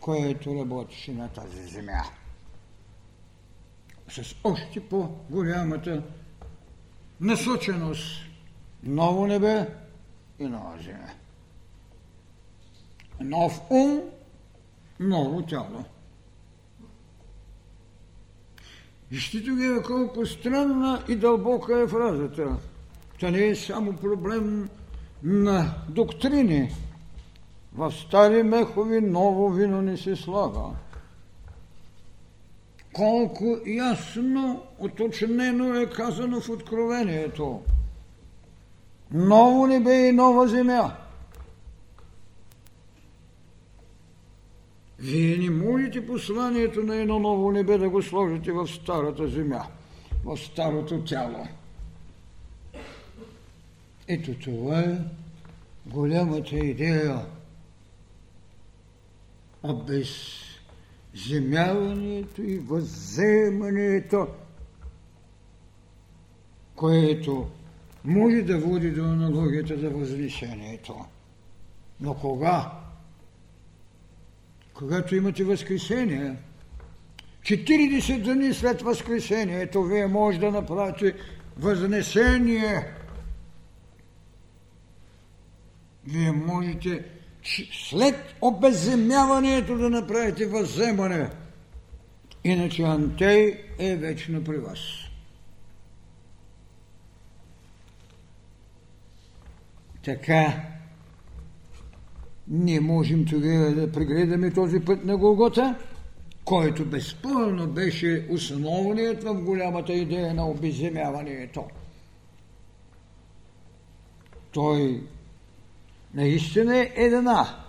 което 0.00 0.60
работеше 0.60 1.12
на 1.12 1.28
тази 1.28 1.62
земя. 1.68 2.04
С 4.08 4.34
още 4.44 4.88
по-голямата 4.88 6.02
насоченост. 7.20 8.24
Ново 8.82 9.26
небе 9.26 9.68
и 10.38 10.44
нова 10.44 10.78
земя. 10.82 11.17
Нов 13.20 13.60
ум, 13.70 14.00
ново 15.00 15.42
тяло. 15.42 15.84
Вижте 19.10 19.44
тогава 19.44 19.82
колко 19.82 20.26
странна 20.26 21.04
и 21.08 21.16
дълбока 21.16 21.80
е 21.80 21.86
фразата. 21.86 22.56
Това 23.16 23.30
не 23.30 23.46
е 23.46 23.56
само 23.56 23.92
проблем 23.92 24.68
на 25.22 25.74
доктрини. 25.88 26.70
В 27.74 27.92
стари 27.92 28.42
мехови 28.42 29.00
ново 29.00 29.50
вино 29.50 29.82
не 29.82 29.96
се 29.96 30.16
слага. 30.16 30.76
Колко 32.92 33.58
ясно 33.66 34.62
уточнено 34.78 35.74
е 35.74 35.86
казано 35.86 36.40
в 36.40 36.48
Откровението. 36.48 37.60
Ново 39.12 39.66
небе 39.66 40.08
и 40.08 40.12
нова 40.12 40.48
земя. 40.48 40.96
Вие 44.98 45.36
не 45.38 45.50
можете 45.50 46.06
посланието 46.06 46.82
на 46.82 46.96
едно 46.96 47.18
ново 47.18 47.52
небе 47.52 47.78
да 47.78 47.90
го 47.90 48.02
сложите 48.02 48.52
в 48.52 48.66
старата 48.66 49.28
земя, 49.28 49.66
в 50.24 50.36
старото 50.36 51.04
тяло. 51.04 51.46
Ето 54.08 54.34
това 54.34 54.80
е 54.80 54.98
голямата 55.86 56.56
идея. 56.56 57.26
А 59.62 59.74
без 59.74 60.08
земяването 61.14 62.42
и 62.42 62.58
възземането, 62.58 64.28
което 66.74 67.46
може 68.04 68.42
да 68.42 68.58
води 68.58 68.90
до 68.90 69.04
аналогията 69.04 69.78
за 69.78 69.90
възвишението. 69.90 71.04
Но 72.00 72.14
кога? 72.14 72.87
Когато 74.78 75.16
имате 75.16 75.44
възкресение, 75.44 76.36
40 77.42 78.34
дни 78.34 78.54
след 78.54 78.82
възкресението, 78.82 79.82
вие 79.82 80.06
може 80.06 80.38
да 80.38 80.50
направите 80.50 81.14
възнесение. 81.56 82.86
Вие 86.06 86.32
можете 86.32 87.04
след 87.88 88.34
обезземяването 88.40 89.76
да 89.76 89.90
направите 89.90 90.46
възземане. 90.46 91.30
Иначе 92.44 92.82
Антей 92.82 93.64
е 93.78 93.96
вечно 93.96 94.44
при 94.44 94.58
вас. 94.58 94.78
Така, 100.04 100.77
ние 102.50 102.80
можем 102.80 103.24
тогава 103.24 103.74
да 103.74 103.92
прегледаме 103.92 104.50
този 104.50 104.80
път 104.80 105.04
на 105.04 105.16
Голгота, 105.16 105.76
който 106.44 106.84
безспорно 106.84 107.66
беше 107.66 108.26
основният 108.30 109.22
в 109.22 109.34
голямата 109.34 109.92
идея 109.92 110.34
на 110.34 110.48
обезземяването. 110.48 111.64
Той 114.52 115.02
наистина 116.14 116.78
е 116.78 116.92
една, 116.96 117.64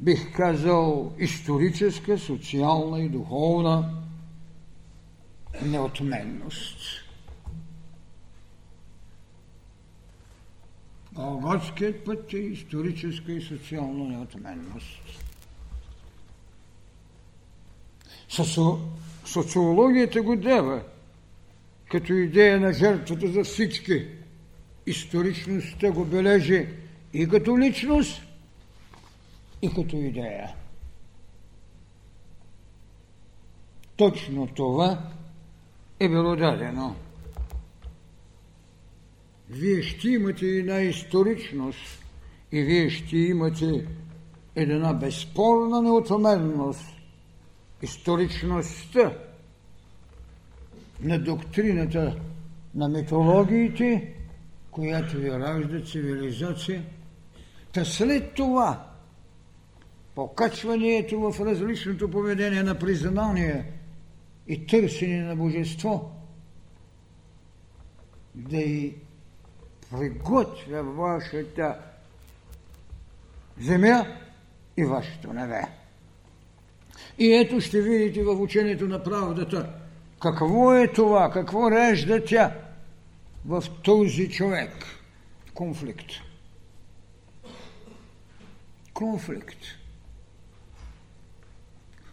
бих 0.00 0.36
казал, 0.36 1.12
историческа, 1.18 2.18
социална 2.18 3.00
и 3.00 3.08
духовна 3.08 3.90
неотменност. 5.62 7.01
Голготският 11.12 12.04
път 12.04 12.32
е 12.32 12.38
историческа 12.38 13.32
и 13.32 13.42
социална 13.42 14.04
неотменност. 14.04 15.02
Соци... 18.28 18.60
Социологията 19.24 20.22
го 20.22 20.36
дава 20.36 20.82
като 21.90 22.12
идея 22.12 22.60
на 22.60 22.72
жертвата 22.72 23.32
за 23.32 23.44
всички. 23.44 24.08
Историчността 24.86 25.90
го 25.90 26.04
бележи 26.04 26.68
и 27.12 27.28
като 27.28 27.58
личност, 27.58 28.22
и 29.62 29.74
като 29.74 29.96
идея. 29.96 30.54
Точно 33.96 34.46
това 34.46 35.10
е 36.00 36.08
било 36.08 36.36
дадено 36.36 36.96
вие 39.52 39.82
ще 39.82 40.08
имате 40.08 40.46
една 40.46 40.80
историчност 40.80 42.04
и 42.52 42.62
вие 42.62 42.90
ще 42.90 43.16
имате 43.16 43.86
една 44.54 44.94
безспорна 44.94 45.82
неотменност, 45.82 46.84
историчността 47.82 49.12
на 51.00 51.18
доктрината 51.18 52.16
на 52.74 52.88
митологиите, 52.88 54.14
която 54.70 55.16
ви 55.16 55.30
ражда 55.30 55.80
цивилизация. 55.80 56.84
Та 57.72 57.84
след 57.84 58.34
това 58.34 58.90
покачването 60.14 61.20
в 61.20 61.40
различното 61.40 62.10
поведение 62.10 62.62
на 62.62 62.78
признание 62.78 63.72
и 64.48 64.66
търсене 64.66 65.22
на 65.22 65.36
божество 65.36 66.10
да 68.34 68.56
и 68.56 68.94
приготвя 69.92 70.82
вашата 70.82 71.78
земя 73.60 74.06
и 74.76 74.84
вашето 74.84 75.32
небе. 75.32 75.62
И 77.18 77.32
ето 77.34 77.60
ще 77.60 77.82
видите 77.82 78.22
в 78.22 78.40
учението 78.40 78.88
на 78.88 79.02
правдата 79.02 79.70
какво 80.22 80.74
е 80.74 80.88
това, 80.88 81.30
какво 81.30 81.70
режда 81.70 82.24
тя 82.24 82.52
в 83.46 83.64
този 83.82 84.28
човек. 84.28 84.70
Конфликт. 85.54 86.10
Конфликт. 88.94 89.58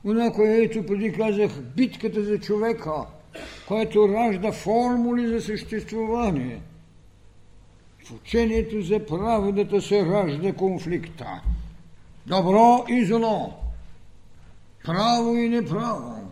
Она, 0.03 0.31
което 0.31 0.85
преди 0.85 1.13
казах, 1.13 1.61
битката 1.61 2.23
за 2.23 2.39
човека, 2.39 3.05
което 3.67 4.09
ражда 4.09 4.51
формули 4.51 5.27
за 5.27 5.41
съществуване– 5.41 6.61
учението 8.11 8.81
за 8.81 9.05
правдата 9.05 9.81
се 9.81 10.05
ражда 10.05 10.53
конфликта. 10.53 11.41
Добро 12.27 12.85
и 12.89 13.05
зло. 13.05 13.53
Право 14.85 15.35
и 15.35 15.49
неправо. 15.49 16.31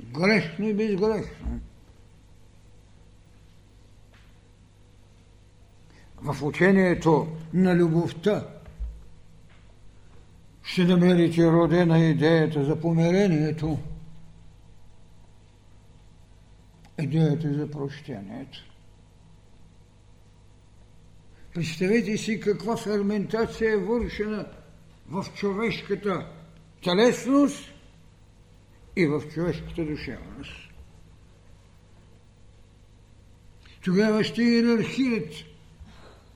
Грешно 0.00 0.68
и 0.68 0.74
безгрешно. 0.74 1.60
В 6.22 6.42
учението 6.42 7.28
на 7.54 7.74
любовта 7.74 8.46
ще 10.62 10.84
намерите 10.84 11.52
родена 11.52 11.98
идеята 11.98 12.64
за 12.64 12.80
помирението– 12.80 13.78
идеята 17.02 17.54
за 17.54 17.70
прощението. 17.70 18.58
Представете 21.54 22.18
си 22.18 22.40
каква 22.40 22.76
ферментация 22.76 23.72
е 23.72 23.76
вършена 23.76 24.46
в 25.08 25.26
човешката 25.34 26.26
телесност 26.84 27.64
и 28.96 29.06
в 29.06 29.22
човешката 29.34 29.84
душевност. 29.84 30.52
Тогава 33.84 34.24
ще 34.24 34.42
иерархият 34.42 35.32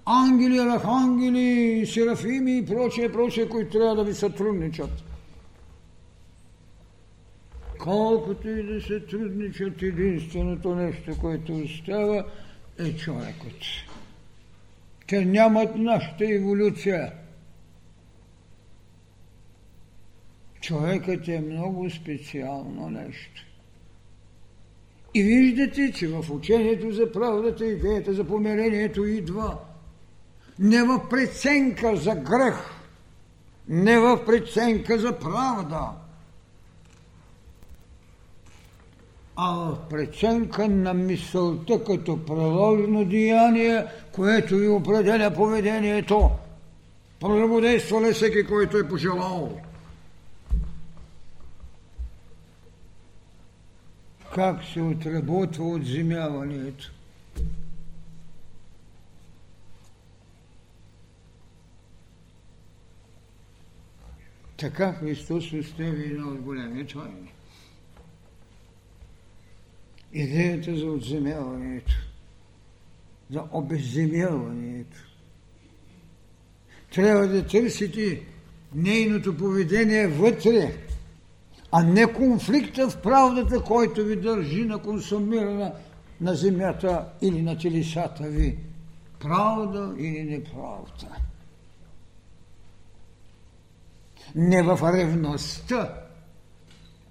ангели, 0.05 0.59
архангели, 0.59 1.87
серафими 1.87 2.59
и 2.59 2.67
прочее, 2.67 3.13
прочее, 3.13 3.49
които 3.49 3.79
трябва 3.79 3.97
да 3.97 4.05
ви 4.05 4.15
сътрудничат. 4.15 5.06
Колкото 7.79 8.49
и 8.49 8.63
да 8.63 8.83
се 8.83 9.01
трудничат, 9.01 9.83
единственото 9.83 10.75
нещо, 10.75 11.19
което 11.21 11.53
остава, 11.53 12.25
е 12.79 12.97
човекът. 12.97 13.63
Те 15.09 15.25
нямат 15.25 15.77
нашата 15.77 16.35
еволюция. 16.35 17.13
Човекът 20.61 21.29
е 21.29 21.41
много 21.41 21.91
специално 21.91 22.91
нещо. 22.91 23.43
И 25.15 25.23
виждате, 25.23 25.93
че 25.93 26.09
в 26.09 26.31
учението 26.31 26.93
за 26.93 27.13
правдата 27.13 27.67
идеята 27.67 28.15
за 28.15 28.25
помирението 28.25 29.07
идва 29.07 29.59
не 30.59 30.83
в 30.83 31.09
преценка 31.11 31.97
за 31.97 32.15
грех, 32.15 32.55
не 33.69 33.99
в 33.99 34.25
преценка 34.27 34.99
за 34.99 35.19
правда, 35.19 35.91
а 39.37 39.55
в 39.55 39.77
преценка 39.91 40.69
на 40.69 40.95
мисълта 40.95 41.85
като 41.85 42.25
преложено 42.25 43.05
деяние, 43.05 43.87
което 44.13 44.57
ви 44.57 44.69
определя 44.69 45.35
поведението. 45.35 46.31
Прелюбодейства 47.21 48.03
ли 48.03 48.13
всеки, 48.13 48.47
който 48.47 48.79
е 48.79 48.89
пожелал? 48.89 49.61
Как 54.35 54.65
се 54.65 54.81
отработва 54.81 55.69
отземяването? 55.69 56.93
Така 64.57 64.93
Христос 64.93 65.53
остави 65.53 66.05
една 66.05 66.29
от 66.29 66.41
големи 66.41 66.87
тайни. 66.87 67.36
Идеята 70.13 70.77
за 70.77 70.87
отземяването, 70.87 71.93
за 73.31 73.45
обезземяването. 73.53 74.97
Трябва 76.95 77.29
да 77.29 77.47
търсите 77.47 78.23
нейното 78.75 79.37
поведение 79.37 80.07
вътре, 80.07 80.75
а 81.73 81.83
не 81.83 82.13
конфликта 82.13 82.91
в 82.91 83.03
правдата, 83.03 83.61
който 83.61 84.05
ви 84.05 84.17
държи 84.17 84.65
на 84.65 84.83
консумирана 84.83 85.73
на 86.21 86.35
земята 86.35 87.09
или 87.23 87.43
на 87.43 87.59
телесата 87.59 88.23
ви. 88.23 88.59
Правда 89.21 89.95
или 89.99 90.25
неправда 90.25 91.17
не 94.37 94.63
в 94.63 94.93
ревността 94.93 95.95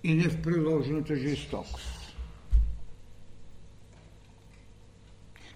и 0.04 0.14
не 0.14 0.30
в 0.30 0.42
приложената 0.42 1.16
жестокост. 1.16 1.95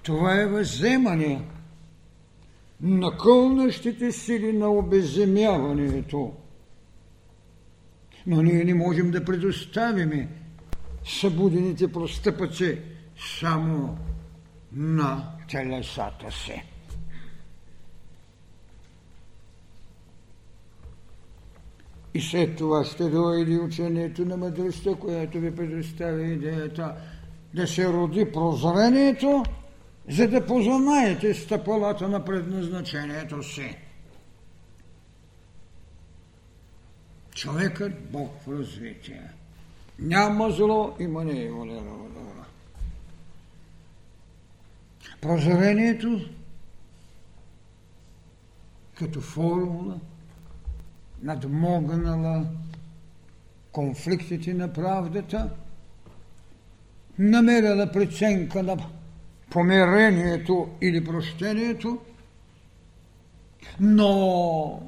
Това 0.09 0.41
е 0.41 0.45
въземане 0.45 1.41
на 2.81 3.17
кълнащите 3.17 4.11
сили 4.11 4.53
на 4.53 4.69
обеземяването. 4.69 6.33
Но 8.27 8.41
ние 8.41 8.63
не 8.63 8.73
можем 8.73 9.11
да 9.11 9.25
предоставиме 9.25 10.29
събудените 11.05 11.91
простъпъци 11.91 12.79
само 13.39 13.97
на 14.73 15.31
телесата 15.51 16.31
си. 16.31 16.63
И 22.13 22.21
след 22.21 22.57
това 22.57 22.85
ще 22.85 23.09
дойде 23.09 23.59
учението 23.59 24.25
на 24.25 24.37
мъдростта, 24.37 24.95
която 24.95 25.39
ви 25.39 25.55
предоставя 25.55 26.23
идеята 26.23 26.95
да 27.53 27.67
се 27.67 27.87
роди 27.87 28.31
прозрението, 28.31 29.43
за 30.09 30.27
да 30.27 30.45
познаете 30.45 31.33
стъпалата 31.33 32.07
на 32.07 32.25
предназначението 32.25 33.43
си. 33.43 33.77
Човекът 37.35 38.11
Бог 38.11 38.31
в 38.41 38.59
развитие. 38.59 39.31
Няма 39.99 40.51
зло, 40.51 40.95
има 40.99 41.23
не 41.23 41.41
има 41.41 41.65
добро. 41.65 42.45
Прозрението 45.21 46.29
като 48.95 49.21
формула– 49.21 49.99
надмогнала 51.23 52.45
конфликтите 53.71 54.53
на 54.53 54.73
правдата, 54.73 55.49
намерила 57.19 57.91
преценка 57.91 58.63
на 58.63 58.77
помирението 59.49 60.69
или 60.81 61.03
прощението, 61.03 62.01
но 63.79 64.83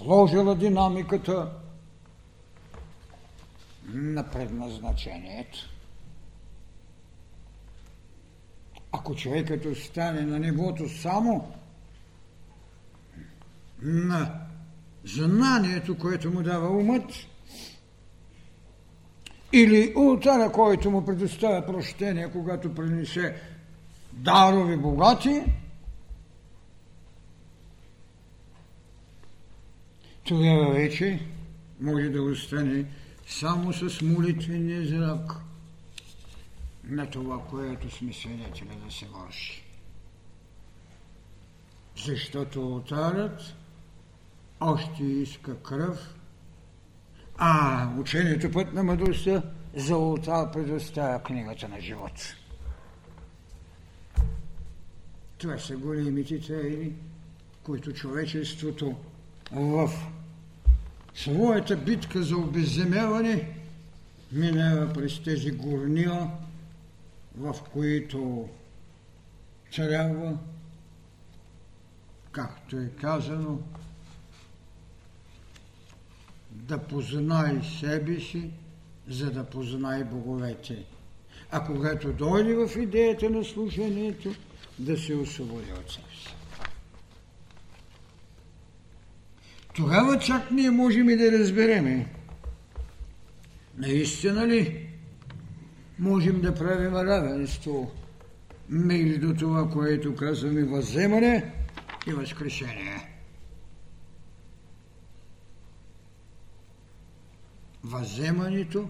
вложила 0.00 0.54
динамиката 0.54 1.52
на 3.86 4.30
предназначението. 4.30 5.58
Ако 8.92 9.14
човекът 9.14 9.64
остане 9.64 10.20
на 10.20 10.38
нивото 10.38 10.88
само 10.88 11.52
на 13.82 14.40
знанието, 15.04 15.98
което 15.98 16.30
му 16.30 16.42
дава 16.42 16.68
умът, 16.68 17.12
или 19.54 19.92
ултара, 19.96 20.52
който 20.52 20.90
му 20.90 21.04
предоставя 21.04 21.66
прощение, 21.66 22.32
когато 22.32 22.74
принесе 22.74 23.36
дарови 24.12 24.76
богати, 24.76 25.42
тогава 30.24 30.72
вече 30.72 31.20
може 31.80 32.08
да 32.08 32.22
остане 32.22 32.84
само 33.26 33.72
с 33.72 34.02
молитвения 34.02 34.86
зрак 34.86 35.32
на 36.84 37.10
това, 37.10 37.38
което 37.50 37.90
сме 37.90 38.12
свидетели 38.12 38.78
да 38.86 38.92
се 38.92 39.06
върши. 39.06 39.64
Защото 42.06 42.62
алтарът 42.62 43.54
още 44.60 45.04
иска 45.04 45.62
кръв, 45.62 46.13
а 47.38 47.88
учението 47.98 48.50
път 48.50 48.72
на 48.72 48.82
мъдростта 48.82 49.42
за 49.74 49.96
ултар 49.96 50.52
предоставя 50.52 51.22
книгата 51.22 51.68
на 51.68 51.80
живот. 51.80 52.34
Това 55.38 55.58
са 55.58 55.76
големите 55.76 56.40
тайни, 56.40 56.92
които 57.62 57.92
човечеството 57.92 58.96
в 59.52 59.90
своята 61.14 61.76
битка 61.76 62.22
за 62.22 62.36
обезземяване 62.36 63.48
минава 64.32 64.92
през 64.92 65.22
тези 65.22 65.50
горнила, 65.50 66.30
в 67.36 67.56
които 67.72 68.48
трябва, 69.74 70.38
както 72.32 72.76
е 72.76 72.88
казано, 73.00 73.58
да 76.68 76.78
познай 76.78 77.60
себе 77.80 78.20
си, 78.20 78.50
за 79.08 79.30
да 79.30 79.44
познай 79.44 80.04
боговете. 80.04 80.84
А 81.50 81.64
когато 81.64 82.12
дойде 82.12 82.54
в 82.54 82.76
идеята 82.76 83.30
на 83.30 83.44
служението, 83.44 84.34
да 84.78 84.98
се 84.98 85.14
освободи 85.14 85.72
от 85.72 85.90
себе 85.90 86.06
си. 86.20 86.34
Тогава 89.74 90.18
чак 90.18 90.50
ние 90.50 90.70
можем 90.70 91.10
и 91.10 91.16
да 91.16 91.32
разбереме. 91.32 92.06
Наистина 93.78 94.48
ли 94.48 94.88
можем 95.98 96.40
да 96.40 96.54
правим 96.54 96.94
равенство 96.94 97.90
между 98.68 99.34
това, 99.34 99.70
което 99.70 100.16
казваме 100.16 100.64
въземане 100.64 101.52
и 102.06 102.12
възкрешение? 102.12 103.13
Въземането 107.84 108.88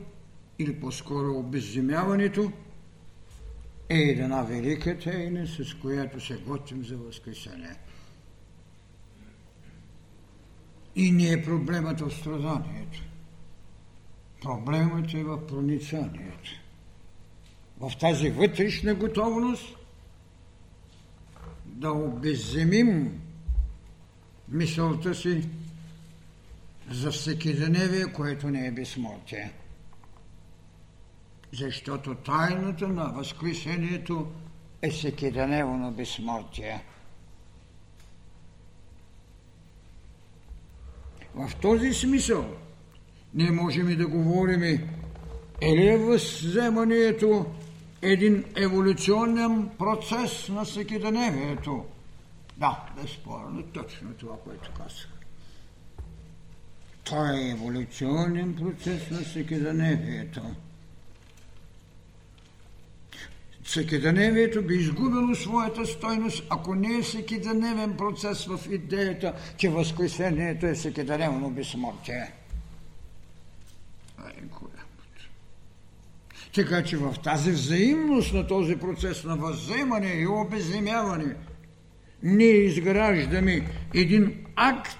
или 0.58 0.80
по-скоро 0.80 1.38
обезземяването 1.38 2.52
е 3.88 3.98
една 3.98 4.42
велика 4.42 4.98
тайна, 4.98 5.46
с 5.46 5.74
която 5.74 6.20
се 6.20 6.36
готвим 6.36 6.84
за 6.84 6.96
възкресение. 6.96 7.76
И 10.96 11.12
не 11.12 11.32
е 11.32 11.44
проблемът 11.44 12.00
в 12.00 12.10
страданието. 12.10 13.02
Проблемът 14.42 15.14
е 15.14 15.24
в 15.24 15.46
проницанието. 15.46 16.50
В 17.80 17.92
тази 18.00 18.30
вътрешна 18.30 18.94
готовност 18.94 19.76
да 21.66 21.92
обезземим 21.92 23.20
мисълта 24.48 25.14
си 25.14 25.48
за 26.90 27.10
всеки 27.10 27.54
деневие, 27.54 28.12
което 28.12 28.50
не 28.50 28.66
е 28.66 28.70
безсмъртие. 28.70 29.52
Защото 31.52 32.14
тайната 32.14 32.88
на 32.88 33.04
Възкресението 33.04 34.32
е 34.82 34.90
всекидневно 34.90 35.90
безсмъртие. 35.90 36.84
В 41.34 41.50
този 41.62 41.92
смисъл 41.92 42.46
ние 43.34 43.50
можем 43.50 43.96
да 43.96 44.06
говорим 44.06 44.62
или 45.62 45.86
е 45.86 45.98
възземанието 45.98 47.46
един 48.02 48.44
еволюционен 48.56 49.70
процес 49.78 50.48
на 50.48 50.64
всекидневието. 50.64 51.84
Да, 52.56 52.86
безспорно, 52.96 53.62
точно 53.62 54.14
това, 54.14 54.36
което 54.44 54.70
казах. 54.72 55.13
Той 57.04 57.38
е 57.38 57.50
еволюционен 57.50 58.54
процес 58.54 59.10
на 59.10 59.20
всекидневието. 59.20 60.40
Всекидневието 63.62 64.62
би 64.62 64.74
изгубило 64.74 65.34
своята 65.34 65.86
стойност, 65.86 66.44
ако 66.50 66.74
не 66.74 66.98
е 66.98 67.02
всекидневен 67.02 67.96
процес 67.96 68.44
в 68.44 68.60
идеята, 68.70 69.34
че 69.56 69.68
Възкресението 69.68 70.66
е 70.66 70.74
всекидневно 70.74 71.50
безсмъртие. 71.50 72.32
Така 76.54 76.84
че 76.84 76.96
в 76.96 77.14
тази 77.24 77.50
взаимност 77.50 78.34
на 78.34 78.46
този 78.46 78.76
процес 78.76 79.24
на 79.24 79.36
възземане 79.36 80.12
и 80.12 80.26
обеземяване, 80.26 81.34
ние 82.22 82.54
изграждаме 82.54 83.70
един 83.94 84.46
акт, 84.56 84.98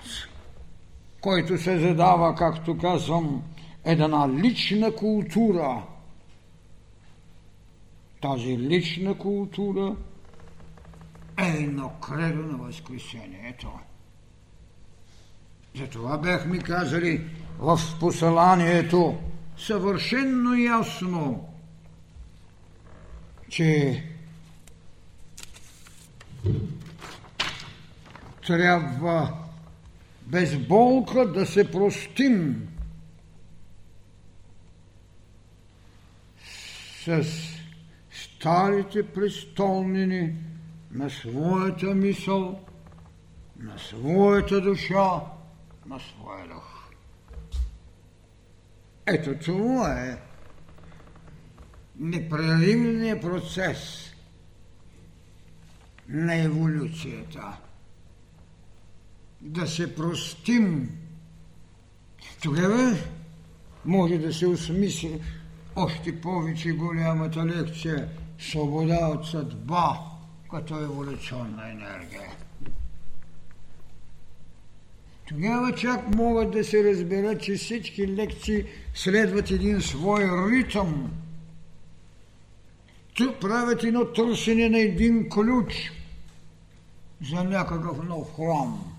който 1.24 1.58
се 1.58 1.78
задава, 1.78 2.34
както 2.34 2.78
казвам, 2.78 3.42
една 3.84 4.28
лична 4.28 4.94
култура. 4.94 5.82
Тази 8.22 8.58
лична 8.58 9.18
култура 9.18 9.96
е 11.38 11.46
едно 11.46 11.88
кредо 11.88 12.42
на 12.42 12.56
Възкресението. 12.56 13.72
Затова 15.76 16.18
бяхме 16.18 16.58
казали 16.58 17.26
в 17.58 17.80
посланието 18.00 19.18
съвършенно 19.56 20.54
ясно, 20.54 21.48
че 23.48 24.02
трябва 28.46 29.43
без 30.26 30.58
болка 30.58 31.32
да 31.32 31.46
се 31.46 31.70
простим 31.70 32.68
с 37.04 37.24
старите 38.10 39.12
престолнини 39.12 40.37
на 40.90 41.10
своята 41.10 41.94
мисъл, 41.94 42.60
на 43.58 43.78
своята 43.78 44.60
душа, 44.60 45.20
на 45.87 46.00
своя 46.00 46.48
дух. 46.48 46.90
Ето 49.06 49.34
това 49.44 50.00
е 50.00 50.18
непреривният 51.98 53.20
процес 53.20 54.12
на 56.08 56.34
еволюцията– 56.34 57.58
да 59.44 59.66
се 59.66 59.94
простим, 59.94 60.90
тогава 62.42 62.96
може 63.85 64.18
да 64.18 64.35
се 64.35 64.46
осмисли 64.46 65.20
още 65.76 66.20
повече 66.20 66.72
голямата 66.72 67.46
лекция 67.46 68.09
свобода 68.38 69.09
от 69.09 69.26
съдба 69.26 70.00
като 70.50 70.80
еволюционна 70.80 71.70
енергия. 71.70 72.30
Тогава 75.28 75.74
чак 75.74 76.14
могат 76.14 76.50
да 76.50 76.64
се 76.64 76.85
разберат, 76.85 77.42
че 77.42 77.54
всички 77.54 78.09
лекции 78.09 78.64
следват 78.94 79.50
един 79.50 79.80
свой 79.80 80.24
ритъм. 80.50 81.11
Тук 83.14 83.40
правят 83.40 83.85
едно 83.85 84.04
търсене 84.04 84.68
на 84.68 84.78
един 84.78 85.28
ключ 85.28 85.92
за 87.30 87.44
някакъв 87.44 88.09
нов 88.09 88.37
храм. 88.37 88.93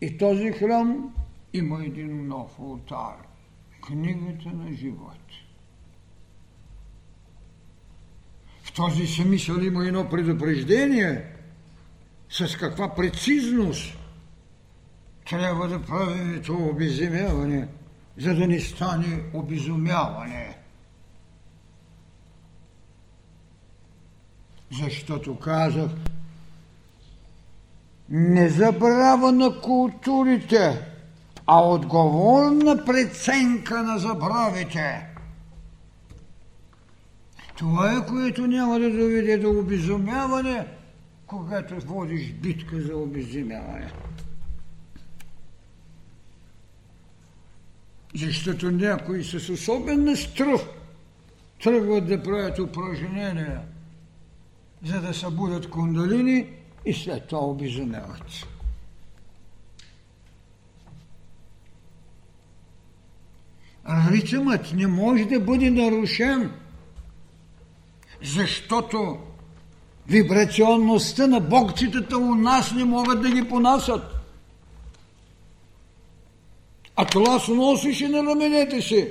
И 0.00 0.18
този 0.18 0.52
храм 0.52 1.14
има 1.52 1.84
един 1.84 2.26
нов 2.28 2.58
алтар. 2.58 3.16
Книгата 3.80 4.48
на 4.48 4.72
живот. 4.72 5.18
В 8.62 8.72
този 8.72 9.06
смисъл 9.06 9.54
има 9.54 9.86
едно 9.86 10.08
предупреждение 10.08 11.24
с 12.28 12.56
каква 12.56 12.94
прецизност 12.94 13.98
трябва 15.30 15.68
да 15.68 15.82
правим 15.82 16.42
това 16.42 16.64
обеземяване, 16.64 17.68
за 18.18 18.34
да 18.34 18.46
не 18.46 18.60
стане 18.60 19.22
обезумяване. 19.34 20.58
Защото 24.70 25.38
казах, 25.38 25.90
не 28.10 28.48
забрава 28.48 29.32
на 29.32 29.60
културите, 29.60 30.86
а 31.46 31.68
отговорна 31.68 32.84
преценка 32.84 33.82
на 33.82 33.98
забравите. 33.98 35.06
Това 37.56 37.92
е, 37.92 38.06
което 38.06 38.46
няма 38.46 38.78
да 38.78 38.90
доведе 38.90 39.38
до 39.38 39.50
обезумяване, 39.50 40.66
когато 41.26 41.80
водиш 41.80 42.32
битка 42.32 42.80
за 42.80 42.96
обезумяване. 42.96 43.92
Защото 48.14 48.70
някои 48.70 49.24
с 49.24 49.48
особена 49.48 50.16
стръв 50.16 50.68
тръгват 51.62 52.06
да 52.06 52.22
правят 52.22 52.58
упражнения, 52.58 53.60
за 54.84 55.00
да 55.00 55.14
събудят 55.14 55.70
кундалини– 55.70 56.46
и 56.84 56.94
след 56.94 57.28
това 57.28 57.40
обезумяват. 57.40 58.46
Ритъмът 64.10 64.72
не 64.74 64.86
може 64.86 65.24
да 65.24 65.40
бъде 65.40 65.70
нарушен, 65.70 66.52
защото 68.22 69.18
вибрационността 70.08 71.26
на 71.26 71.40
богчетата 71.40 72.18
у 72.18 72.34
нас 72.34 72.72
не 72.72 72.84
могат 72.84 73.22
да 73.22 73.30
ги 73.30 73.48
понасят. 73.48 74.02
А 76.96 77.04
това 77.04 77.38
се 77.38 77.52
носише 77.52 78.08
на 78.08 78.22
раменете 78.22 78.82
си. 78.82 79.08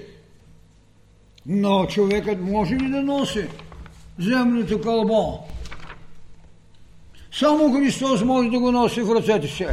Но 1.46 1.86
човекът 1.86 2.42
може 2.42 2.76
ли 2.76 2.90
да 2.90 3.02
носи 3.02 3.48
земното 4.20 4.82
кълбо? 4.82 5.40
Само 7.32 7.74
Христос 7.74 8.24
може 8.24 8.50
да 8.50 8.60
го 8.60 8.72
носи 8.72 9.02
в 9.02 9.16
ръцете 9.16 9.48
си. 9.48 9.68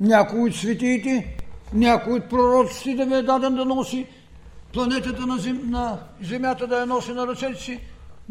Някой 0.00 0.40
от 0.40 0.54
светиите, 0.54 1.36
някой 1.72 2.12
от 2.12 2.28
пророците 2.28 2.94
да 2.94 3.06
ми 3.06 3.14
е 3.14 3.22
даден 3.22 3.54
да 3.54 3.64
носи 3.64 4.06
планетата 4.72 5.26
на, 5.26 5.38
зем, 5.38 5.60
на 5.70 5.98
Земята 6.22 6.66
да 6.66 6.78
я 6.80 6.86
носи 6.86 7.12
на 7.12 7.26
ръцете 7.26 7.62
си. 7.62 7.80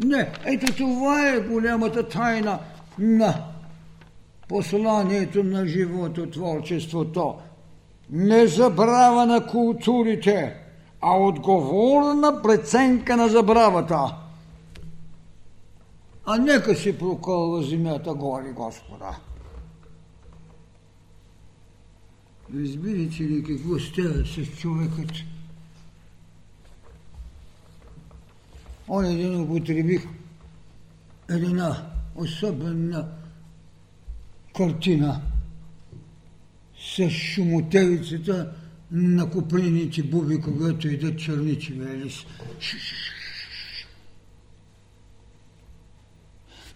Не, 0.04 0.32
ето 0.44 0.72
това 0.76 1.28
е 1.28 1.40
голямата 1.40 2.08
тайна 2.08 2.58
на 2.98 3.34
посланието 4.48 5.44
на 5.44 5.66
живото, 5.66 6.30
творчеството. 6.30 7.34
Не 8.10 8.46
забрава 8.46 9.26
на 9.26 9.46
културите, 9.46 10.56
а 11.00 11.18
отговорна 11.18 12.42
преценка 12.42 13.16
на 13.16 13.28
забравата 13.28 14.14
а 16.26 16.36
нека 16.38 16.74
си 16.74 16.98
прокълва 16.98 17.62
земята 17.62 18.14
горе, 18.14 18.52
Господа. 18.52 19.18
Разбирате 22.54 23.22
ли 23.22 23.44
какво 23.44 23.78
става 23.78 24.26
с 24.26 24.58
човекът? 24.58 25.12
Он 28.88 29.04
един 29.04 29.40
употребих 29.40 30.06
една 31.30 31.90
особена 32.14 33.08
картина 34.56 35.22
с 36.78 37.10
шумотевицата 37.10 38.52
на 38.90 39.30
купрените 39.30 40.02
буби, 40.02 40.40
когато 40.40 40.88
идат 40.88 41.18
черничи 41.18 41.72
велис. 41.72 42.26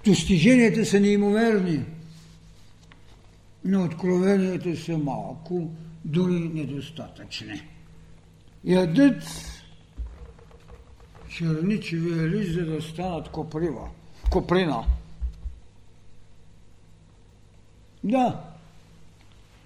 Достиженията 0.05 0.87
са 0.87 1.01
неимоверни, 1.01 1.85
но 3.65 3.85
откровенията 3.85 4.77
са 4.77 4.99
малко, 4.99 5.71
дори 6.05 6.51
недостатъчни. 6.55 7.63
Ядът 8.65 9.23
черничевия 11.29 12.29
лист, 12.29 12.55
за 12.55 12.67
да 12.67 12.83
станат 12.83 13.29
коприва. 13.29 13.89
Коприна. 14.31 14.85
Да. 18.05 18.45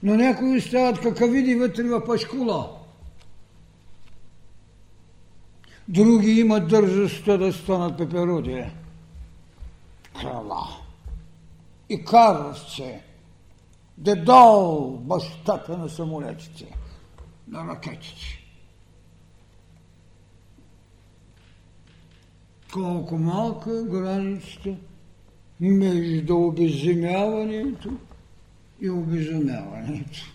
Но 0.02 0.14
някои 0.14 0.60
стават 0.60 1.00
какавиди 1.00 1.54
вътре 1.54 1.82
в 1.82 2.04
пашкула. 2.04 2.70
Други 5.88 6.30
имат 6.30 6.68
държостта 6.68 7.36
да 7.36 7.52
станат 7.52 7.98
пеперуди. 7.98 8.64
Крала. 10.20 10.68
И 11.88 12.04
каровце. 12.04 13.02
Дедал 13.98 14.98
бащата 15.00 15.78
на 15.78 15.88
самолетите, 15.88 16.76
на 17.48 17.68
ракетите. 17.68 18.44
Колко 22.72 23.18
малка 23.18 23.70
е 23.70 23.90
границата 23.90 24.74
между 25.60 26.36
обезземяването 26.36 27.90
и 28.80 28.90
обезумяването. 28.90 30.34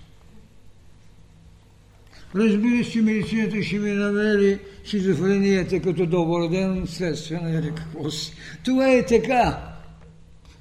Разбира 2.36 2.86
се, 2.86 3.02
медицината 3.02 3.64
ще 3.64 3.80
ми 3.80 3.92
намери 3.92 4.60
шизофренията 4.86 5.82
като 5.82 6.06
добър 6.06 6.50
ден 6.50 6.88
следствие 6.88 7.40
на 7.40 7.76
какво 7.76 8.12
си. 8.12 8.34
Това 8.66 8.92
е 8.92 9.06
така. 9.06 9.69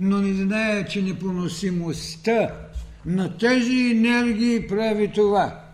Но 0.00 0.20
не 0.20 0.44
знае, 0.44 0.86
че 0.86 1.02
непоносимостта 1.02 2.54
на 3.06 3.38
тези 3.38 3.90
енергии 3.90 4.68
прави 4.68 5.12
това. 5.12 5.64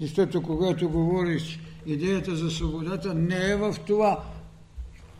Защото 0.00 0.42
когато 0.42 0.90
говориш 0.90 1.60
идеята 1.86 2.36
за 2.36 2.50
свободата, 2.50 3.14
не 3.14 3.50
е 3.50 3.56
в 3.56 3.76
това 3.86 4.24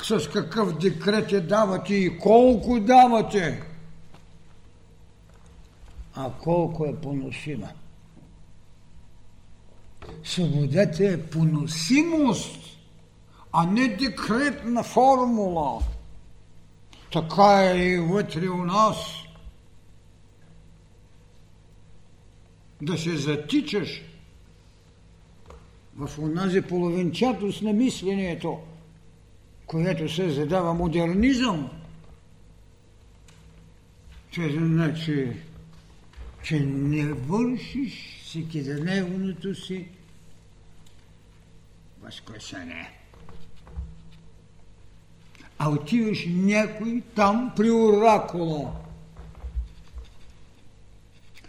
с 0.02 0.30
какъв 0.30 0.78
декрет 0.78 1.32
я 1.32 1.46
давате 1.46 1.94
и 1.94 2.18
колко 2.18 2.80
давате 2.80 3.62
а 6.16 6.30
колко 6.42 6.86
е 6.86 6.96
поносима. 6.96 7.68
Свободата 10.24 11.04
е 11.04 11.22
поносимост, 11.22 12.59
а 13.52 13.66
не 13.66 13.88
декретна 13.88 14.82
формула. 14.82 15.82
Така 17.12 17.72
е 17.72 17.78
и 17.78 17.96
вътре 17.96 18.48
у 18.48 18.64
нас. 18.64 18.96
Да 22.82 22.98
се 22.98 23.16
затичаш 23.16 24.02
в 25.96 26.18
онази 26.18 26.62
половинчатост 26.62 27.62
на 27.62 27.72
мисленето, 27.72 28.61
което 29.66 30.09
се 30.09 30.30
задава 30.30 30.74
модернизъм, 30.74 31.70
че 34.30 34.50
значи 34.50 35.32
че 36.46 36.61
не 36.61 37.12
вършиш 37.12 38.22
всекидневното 38.24 39.54
си 39.54 39.88
възкресение. 42.02 42.90
А 45.59 45.70
отиваш 45.70 46.26
някой 46.28 47.02
там 47.14 47.52
при 47.57 47.70
оракула. 47.70 48.72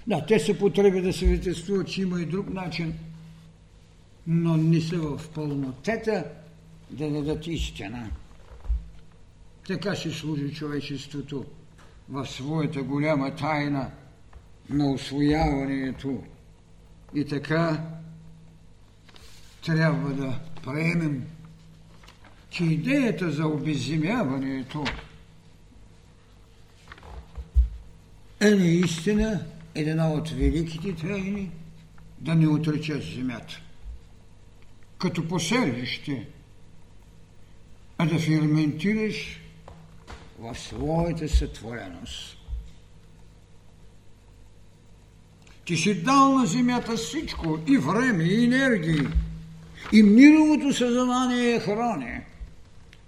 Да, 0.07 0.25
те 0.25 0.39
се 0.39 0.59
потреби 0.59 1.01
да 1.01 1.13
свидетелствуват, 1.13 1.87
че 1.87 2.01
има 2.01 2.21
и 2.21 2.25
друг 2.25 2.49
начин, 2.49 2.93
но 4.27 4.57
не 4.57 4.81
са 4.81 4.97
в 4.97 5.29
пълнотета 5.29 6.25
да 6.91 7.09
дадат 7.09 7.47
истина. 7.47 8.09
Така 9.67 9.95
се 9.95 10.11
служи 10.11 10.53
човечеството 10.53 11.45
в 12.09 12.25
своята 12.25 12.83
голяма 12.83 13.35
тайна– 13.35 13.91
на 14.69 14.91
освояването. 14.91 16.23
И 17.15 17.25
така 17.25 17.81
трябва 19.65 20.13
да 20.13 20.39
приемем, 20.63 21.27
че 22.49 22.63
идеята 22.63 23.31
за 23.31 23.47
обезземяването 23.47 24.85
е 28.39 28.49
наистина 28.49 29.45
една 29.75 30.11
от 30.11 30.29
великите 30.29 30.95
тайни 30.95 31.51
да 32.19 32.35
не 32.35 32.47
отречеш 32.47 33.15
земята. 33.15 33.61
Като 34.97 35.27
поселище, 35.27 36.27
а 37.97 38.05
да 38.05 38.19
ферментираш 38.19 39.39
в 40.39 40.55
своята 40.55 41.29
сътвореност. 41.29 42.37
Ти 45.65 45.77
си 45.77 46.03
дал 46.03 46.37
на 46.37 46.45
земята 46.45 46.95
всичко, 46.97 47.59
и 47.67 47.77
време, 47.77 48.23
и 48.23 48.43
енергии, 48.43 49.07
и 49.93 50.03
мировото 50.03 50.73
съзнание 50.73 51.55
е 51.55 51.59
храни. 51.59 52.21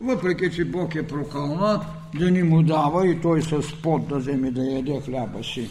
Въпреки, 0.02 0.52
че 0.52 0.66
Бог 0.66 0.96
е 0.96 1.08
прокълнат, 1.08 1.82
да 2.16 2.32
ни 2.32 2.44
му 2.44 2.64
дава 2.64 3.08
и 3.08 3.22
той 3.22 3.42
с 3.42 3.62
пот 3.84 4.08
да 4.08 4.18
вземе 4.18 4.52
да 4.52 4.64
яде 4.64 5.02
хляба 5.06 5.44
си. 5.44 5.70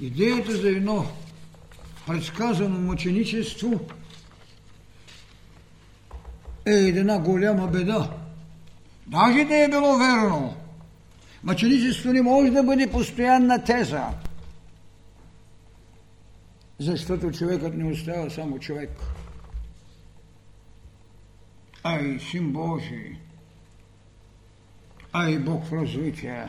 Идеята 0.00 0.56
за 0.56 0.68
едно 0.68 1.06
предсказано 2.06 2.78
мъченичество 2.78 3.80
е 6.66 6.72
една 6.72 7.18
голяма 7.18 7.66
беда. 7.66 8.10
Даже 9.06 9.44
да 9.44 9.56
е 9.56 9.68
било 9.68 9.98
верно. 9.98 10.54
Мъченичество 11.42 12.12
не 12.12 12.22
може 12.22 12.50
да 12.50 12.62
бъде 12.62 12.90
постоянна 12.90 13.64
теза. 13.64 14.04
Защото 16.78 17.30
човекът 17.30 17.74
не 17.74 17.92
остава 17.92 18.30
само 18.30 18.58
човек, 18.58 18.90
а 21.82 22.00
и 22.00 22.20
син 22.20 22.52
Божий, 22.52 23.16
а 25.12 25.30
и 25.30 25.38
Бог 25.38 25.64
в 25.64 25.72
развитие. 25.72 26.48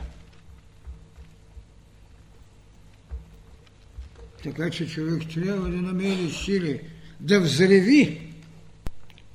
Така 4.42 4.70
че 4.70 4.88
човек 4.88 5.22
трябва 5.34 5.70
да 5.70 5.76
намери 5.76 6.30
сили 6.30 6.80
да 7.20 7.40
взреви 7.40 8.32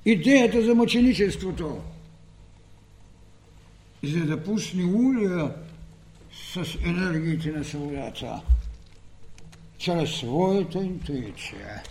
идеята 0.06 0.66
за 0.66 0.76
мъченичеството, 0.76 1.82
за 4.04 4.26
да 4.26 4.43
пусне 4.43 4.86
улия 4.86 5.56
с 6.54 6.76
енергиите 6.86 7.52
на 7.52 7.64
свободата 7.64 8.41
чрез 9.78 10.10
своята 10.10 10.84
интуиция. 10.84 11.84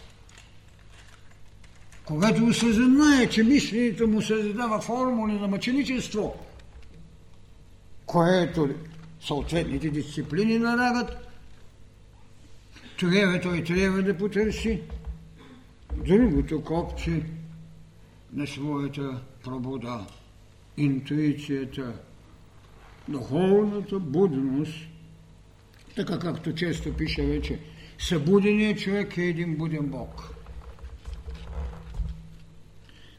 Когато 2.07 2.45
осъзнае, 2.45 3.29
че 3.29 3.43
мисленето 3.43 4.07
му 4.07 4.23
създава 4.23 4.81
формули 4.81 5.33
на 5.33 5.49
мъченичество, 5.49 6.35
което 8.07 8.69
съответните 9.21 9.91
дисциплини 9.91 10.59
налагат, 10.59 11.29
тогава 12.99 13.41
той 13.41 13.65
трябва 13.65 14.03
да 14.03 14.19
потърси 14.19 14.83
другото 16.07 16.63
копче 16.65 17.23
на 18.33 18.47
своята 18.47 19.21
пробуда, 19.45 20.07
интуицията, 20.77 21.93
духовната 23.09 23.99
будност, 23.99 24.75
така 25.97 26.19
както 26.19 26.55
често 26.55 26.97
пише 26.97 27.27
вече 27.27 27.61
Събуденият 27.99 28.79
човек 28.79 29.19
е 29.19 29.23
един 29.23 29.57
буден 29.57 29.87
Бог. 29.87 30.36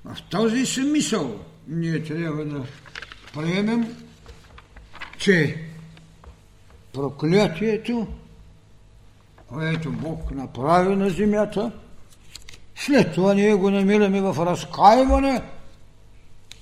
В 0.06 0.18
този 0.30 0.66
смисъл 0.66 1.40
ние 1.68 2.04
трябва 2.04 2.46
да 2.46 2.64
приемем, 3.34 3.96
че 5.18 5.58
проклятието, 6.94 8.08
което 9.48 9.92
Бог 9.92 10.32
направи 10.32 10.96
на 10.96 11.10
земята, 11.10 11.72
след 12.76 13.14
това 13.14 13.34
ние 13.34 13.54
го 13.54 13.70
намираме 13.70 14.22
в 14.22 14.46
разкаиване, 14.46 15.42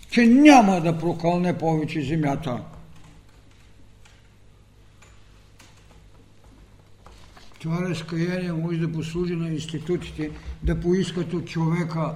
че 0.10 0.26
няма 0.26 0.82
да 0.82 0.98
прокълне 0.98 1.58
повече 1.58 2.02
земята. 2.02 2.64
Това 7.60 7.82
разкаяние 7.82 8.52
може 8.52 8.78
да 8.78 8.92
послужи 8.92 9.36
на 9.36 9.50
институтите 9.50 10.32
да 10.64 10.80
поискат 10.80 11.34
от 11.34 11.48
човека 11.48 12.14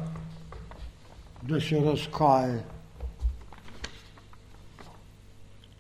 да 1.43 1.61
се 1.61 1.81
разкае. 1.81 2.63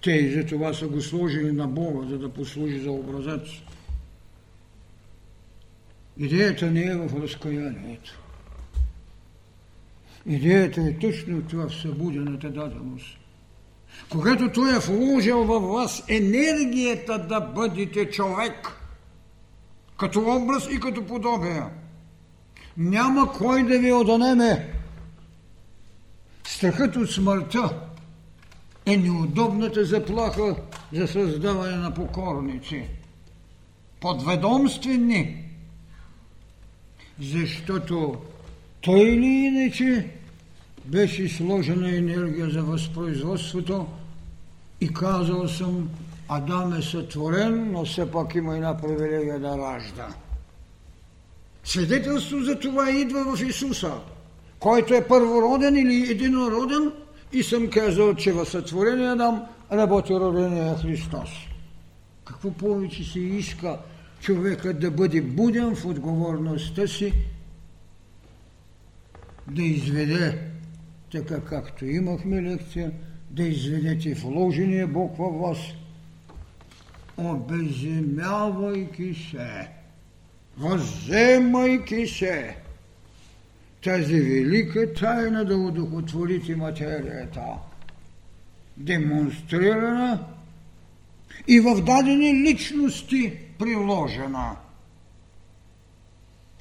Те 0.03 0.11
и 0.11 0.31
за 0.31 0.45
това 0.45 0.73
са 0.73 0.87
го 0.87 1.01
сложили 1.01 1.51
на 1.51 1.67
Бога, 1.67 2.07
за 2.07 2.17
да 2.17 2.33
послужи 2.33 2.79
за 2.79 2.91
образец. 2.91 3.49
Идеята 6.17 6.71
не 6.71 6.81
е 6.81 6.95
в 6.95 7.21
разкаянието. 7.21 8.19
Идеята 10.25 10.81
е 10.81 10.97
точно 10.99 11.41
това 11.41 11.67
в 11.67 11.75
събудената 11.75 12.49
даденост. 12.49 13.17
Когато 14.09 14.51
Той 14.51 14.75
е 14.75 14.79
вложил 14.79 15.43
във 15.43 15.63
вас 15.63 16.03
енергията 16.07 17.27
да 17.27 17.39
бъдете 17.39 18.09
човек, 18.09 18.67
като 19.97 20.19
образ 20.19 20.67
и 20.71 20.79
като 20.79 21.05
подобие, 21.05 21.63
няма 22.77 23.33
кой 23.33 23.63
да 23.63 23.79
ви 23.79 23.93
отнеме. 23.93 24.78
Страхът 26.49 26.95
от 26.95 27.11
смъртта 27.11 27.69
е 28.85 28.97
неудобната 28.97 29.85
заплаха 29.85 30.55
за 30.93 31.07
създаване 31.07 31.75
на 31.77 31.93
покорници. 31.93 32.83
Подведомствени, 33.99 35.43
защото 37.21 38.15
той 38.81 38.99
или 38.99 39.25
иначе 39.25 40.09
беше 40.85 41.29
сложена 41.29 41.95
енергия 41.95 42.49
за 42.49 42.63
възпроизводството 42.63 43.87
и 44.81 44.93
казал 44.93 45.47
съм, 45.47 45.89
Адам 46.27 46.73
е 46.73 46.81
сътворен, 46.81 47.71
но 47.71 47.85
все 47.85 48.11
пак 48.11 48.35
има 48.35 48.55
една 48.55 48.77
привилегия 48.77 49.39
да 49.39 49.57
ражда. 49.57 50.07
Свидетелство 51.63 52.39
за 52.39 52.59
това 52.59 52.91
идва 52.91 53.35
в 53.35 53.41
Исуса, 53.41 53.93
който 54.59 54.93
е 54.93 55.07
първороден 55.07 55.75
или 55.75 56.11
единороден 56.11 56.91
и 57.33 57.43
съм 57.43 57.69
казал, 57.69 58.15
че 58.15 58.31
в 58.31 58.45
сътворения 58.45 59.11
Адам 59.11 59.41
работи 59.71 60.13
родения 60.13 60.77
Христос. 60.77 61.29
Какво 62.25 62.51
повече 62.51 63.03
се 63.03 63.19
иска 63.19 63.77
човекът 64.19 64.79
да 64.79 64.91
бъде 64.91 65.21
буден 65.21 65.75
в 65.75 65.85
отговорността 65.85 66.87
си 66.87 67.13
да 69.47 69.61
изведе, 69.61 70.41
така 71.11 71.41
както 71.41 71.85
имахме 71.85 72.41
лекция, 72.41 72.91
да 73.31 73.43
изведете 73.43 74.13
вложения 74.13 74.87
Бог 74.87 75.17
във 75.17 75.39
вас, 75.39 75.57
обеземявайки 77.17 79.15
се, 79.31 79.69
въземайки 80.57 82.07
се, 82.07 82.55
тази 83.83 84.19
велика 84.19 84.93
тайна 84.93 85.45
да 85.45 85.57
удохотворите 85.57 86.55
материята, 86.55 87.41
демонстрирана 88.77 90.23
и 91.47 91.59
в 91.59 91.81
дадени 91.81 92.49
личности 92.49 93.33
приложена– 93.59 94.55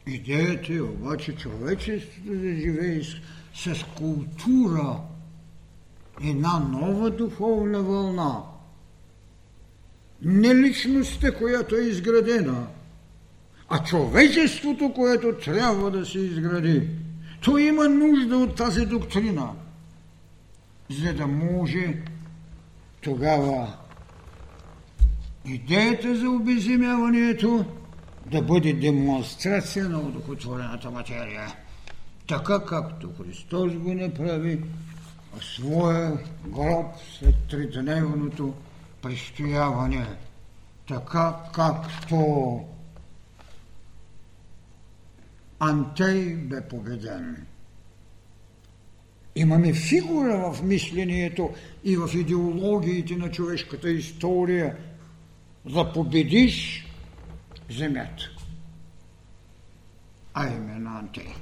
Идеята 0.09 0.75
е 0.75 0.81
обаче 0.81 1.37
човечеството 1.37 2.31
да 2.31 2.55
живее 2.55 3.03
с, 3.03 3.75
с 3.75 3.85
култура, 3.97 5.01
една 6.25 6.59
нова 6.59 7.11
духовна 7.11 7.83
вълна. 7.83 8.43
Не 10.23 10.55
личността, 10.55 11.33
която 11.33 11.77
е 11.77 11.81
изградена, 11.81 12.67
а 13.69 13.85
човечеството, 13.85 14.93
което 14.95 15.33
трябва 15.45 15.91
да 15.91 16.07
се 16.07 16.19
изгради. 16.19 16.89
То 17.41 17.59
има 17.59 17.89
нужда 17.89 18.37
от 18.37 18.57
тази 18.57 18.87
доктрина, 18.87 19.51
за 20.91 21.15
да 21.15 21.27
може 21.27 22.03
тогава 23.01 23.77
идеята 25.45 26.17
за 26.17 26.31
обеземяването 26.31 27.65
да 28.27 28.43
бъде 28.43 28.73
демонстрация 28.73 29.89
на 29.89 29.99
удохотворената 29.99 30.91
материя. 30.91 31.55
Така 32.29 32.65
както 32.65 33.11
Христос 33.23 33.73
го 33.73 33.95
направи 33.95 34.61
в 35.35 35.45
своя 35.45 36.19
гроб 36.47 36.87
след 37.19 37.35
тридневното 37.51 38.55
престояване. 39.03 40.07
Така 40.89 41.37
както 41.53 42.61
Антей 45.61 46.35
бе 46.35 46.61
победен. 46.61 47.47
Имаме 49.37 49.75
фигура 49.75 50.53
в 50.53 50.63
мислението 50.63 51.51
и 51.85 51.97
в 51.97 52.11
идеологиите 52.15 53.17
на 53.17 53.31
човешката 53.31 53.91
история. 53.91 54.77
Да 55.65 55.93
победиш 55.93 56.87
земята. 57.71 58.31
А 60.35 60.47
именно 60.47 60.91
Антей. 60.99 61.35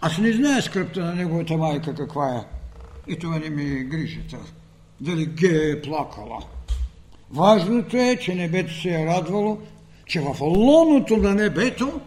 Аз 0.00 0.18
не 0.18 0.32
знае 0.32 0.62
скръпта 0.62 1.04
на 1.04 1.14
неговата 1.14 1.56
майка 1.56 1.94
каква 1.94 2.36
е. 2.36 2.44
И 3.12 3.18
това 3.18 3.38
не 3.38 3.50
ми 3.50 3.62
е 3.62 3.84
грижата. 3.84 4.38
Дали 5.00 5.26
ге 5.26 5.70
е 5.70 5.82
плакала. 5.82 6.42
Важното 7.30 7.96
е, 7.96 8.16
че 8.16 8.34
небето 8.34 8.80
се 8.80 9.02
е 9.02 9.06
радвало, 9.06 9.58
че 10.06 10.20
в 10.20 10.36
лоното 10.40 11.16
на 11.16 11.34
небето 11.34 12.00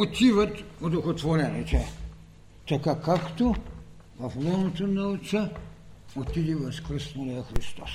отиват 0.00 0.64
удохотворените. 0.80 1.86
Така 2.68 3.00
както 3.04 3.54
в 4.18 4.32
лоното 4.36 4.86
на 4.86 5.08
Отца 5.08 5.50
отиде 6.16 6.54
възкръсналия 6.54 7.42
Христос. 7.42 7.90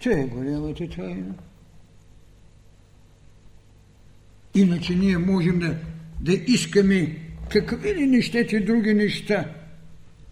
Че 0.00 0.10
е 0.10 0.26
голямата 0.26 0.88
тайна. 0.88 1.34
Иначе 4.54 4.94
ние 4.94 5.18
можем 5.18 5.58
да, 5.58 5.76
да 6.20 6.32
искаме 6.32 7.16
какви 7.48 7.94
ли 7.94 8.06
не 8.06 8.22
щете 8.22 8.60
други 8.60 8.94
неща 8.94 9.44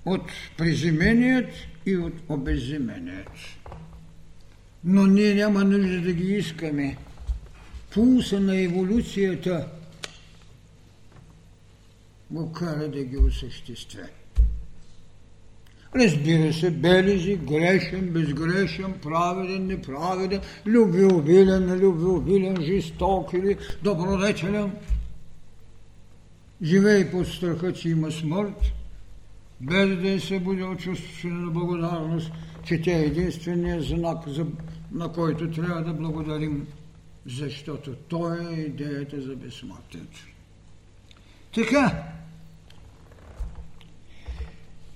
от 0.04 0.30
приземеният 0.56 1.50
и 1.86 1.96
от 1.96 2.14
обеземеният. 2.28 3.30
Но 4.84 5.06
ние 5.06 5.34
няма 5.34 5.64
нужда 5.64 6.00
да 6.00 6.12
ги 6.12 6.32
искаме. 6.32 6.96
Пулса 7.94 8.40
на 8.40 8.60
еволюцията 8.60 9.68
го 12.30 12.52
кара 12.52 12.88
да 12.88 13.04
ги 13.04 13.16
осъществя. 13.16 14.08
Разбира 15.96 16.52
се, 16.52 16.70
белези, 16.70 17.36
грешен, 17.36 18.10
безгрешен, 18.10 18.94
праведен, 19.02 19.66
неправеден, 19.66 20.40
любвеобилен, 20.66 21.66
нелюбвеобилен, 21.66 22.56
жесток 22.62 23.32
или 23.32 23.56
добродетелен. 23.82 24.72
Живей 26.62 27.10
под 27.10 27.26
страха, 27.26 27.72
че 27.72 27.88
има 27.88 28.10
смърт, 28.10 28.60
без 29.60 29.96
да 29.98 30.10
е 30.10 30.20
събудил 30.20 30.76
чувството 30.76 31.26
на 31.26 31.50
благодарност, 31.50 32.32
че 32.64 32.82
тя 32.82 32.92
е 32.92 33.04
единствения 33.04 33.82
знак, 33.82 34.18
на 34.92 35.12
който 35.12 35.50
трябва 35.50 35.82
да 35.82 35.92
благодарим, 35.92 36.66
защото 37.26 37.94
той 37.94 38.54
е 38.54 38.60
идеята 38.60 39.22
за 39.22 39.36
безсмъртието. 39.36 40.26
Така, 41.54 42.12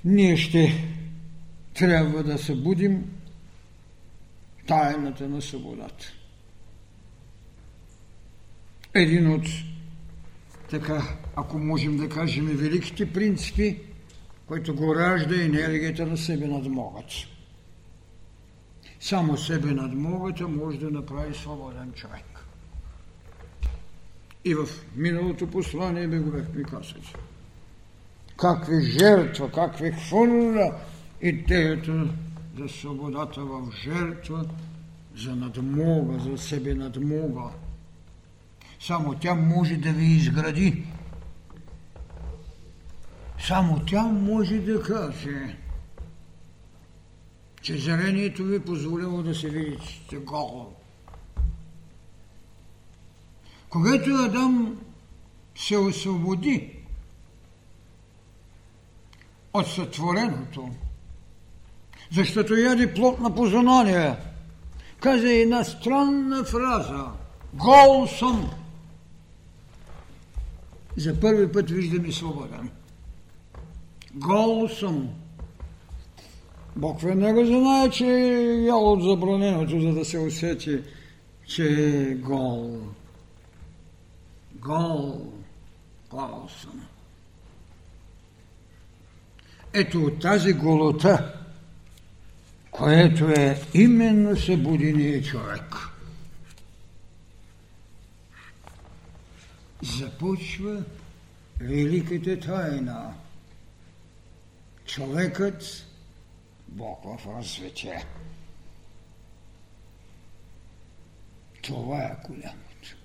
ние 0.04 0.36
ще 0.36 0.84
трябва 1.74 2.22
да 2.22 2.38
събудим 2.38 3.04
тайната 4.66 5.28
на 5.28 5.42
свободата. 5.42 6.12
Един 8.94 9.30
от, 9.30 9.46
така, 10.70 11.18
ако 11.36 11.58
можем 11.58 11.96
да 11.96 12.08
кажем, 12.08 12.46
великите 12.46 13.12
принципи, 13.12 13.78
който 14.46 14.74
го 14.74 14.94
ражда 14.94 15.42
енергията 15.42 16.06
на 16.06 16.16
себе 16.16 16.46
надмогът. 16.46 17.12
Само 19.00 19.36
себе 19.36 19.70
надмогата 19.70 20.48
може 20.48 20.78
да 20.78 20.90
направи 20.90 21.34
свободен 21.34 21.92
човек. 21.92 22.24
И 24.44 24.54
в 24.54 24.66
миналото 24.96 25.50
послание 25.50 26.08
бе 26.08 26.18
го 26.18 26.30
бехме 26.30 26.62
казали 26.62 27.14
как 28.38 28.66
ви 28.66 28.82
жертва, 28.82 29.50
как 29.50 29.78
ви 29.78 29.92
хвърля 29.92 30.72
идеята 31.22 32.08
за 32.58 32.68
свободата 32.68 33.40
в 33.40 33.72
жертва, 33.84 34.44
за 35.16 35.36
надмога, 35.36 36.18
за 36.18 36.38
себе 36.38 36.74
надмога. 36.74 37.50
Само 38.80 39.14
тя 39.14 39.34
може 39.34 39.76
да 39.76 39.92
ви 39.92 40.04
изгради. 40.04 40.84
Само 43.46 43.80
тя 43.86 44.02
може 44.02 44.58
да 44.58 44.82
каже, 44.82 45.56
че 47.68 47.78
зрението 47.78 48.44
ви 48.44 48.60
позволило 48.60 49.22
да 49.22 49.34
се 49.34 49.50
видите 49.50 50.16
гол. 50.16 50.72
Когато 53.68 54.10
Адам 54.10 54.80
се 55.56 55.76
освободи 55.76 56.76
от 59.54 59.66
сътвореното. 59.66 60.70
Защото 62.12 62.54
яде 62.54 62.94
плод 62.94 63.20
на 63.20 63.34
познание. 63.34 64.16
Каза 65.00 65.32
една 65.32 65.64
странна 65.64 66.44
фраза. 66.44 67.06
Гол 67.54 68.06
съм. 68.06 68.50
за 70.96 71.20
първи 71.20 71.52
път 71.52 71.70
виждам 71.70 72.04
и 72.04 72.12
свободен. 72.12 72.70
Гол 74.14 74.68
съм. 74.68 75.08
Бог 76.78 77.00
веднага 77.02 77.46
знае, 77.46 77.90
че 77.90 78.06
е 78.06 78.64
ял 78.64 78.92
от 78.92 79.02
забраненото, 79.02 79.80
за 79.80 79.92
да 79.92 80.04
се 80.04 80.18
усети, 80.18 80.78
че 81.46 81.64
е 81.64 82.14
гол. 82.14 82.80
Гол. 84.54 85.32
Гол 86.10 86.48
съм. 86.62 86.86
Ето 89.72 90.02
от 90.02 90.20
тази 90.20 90.52
голота, 90.52 91.34
което 92.70 93.28
е 93.28 93.62
именно 93.74 94.36
събудения 94.36 95.22
човек. 95.22 95.74
Започва 99.82 100.82
великата 101.60 102.40
тайна. 102.40 103.14
Човекът 104.86 105.87
Бог 106.68 107.04
в 107.04 107.26
развитие. 107.38 108.04
Това 111.62 111.98
е 111.98 112.16
голямото. 112.26 112.96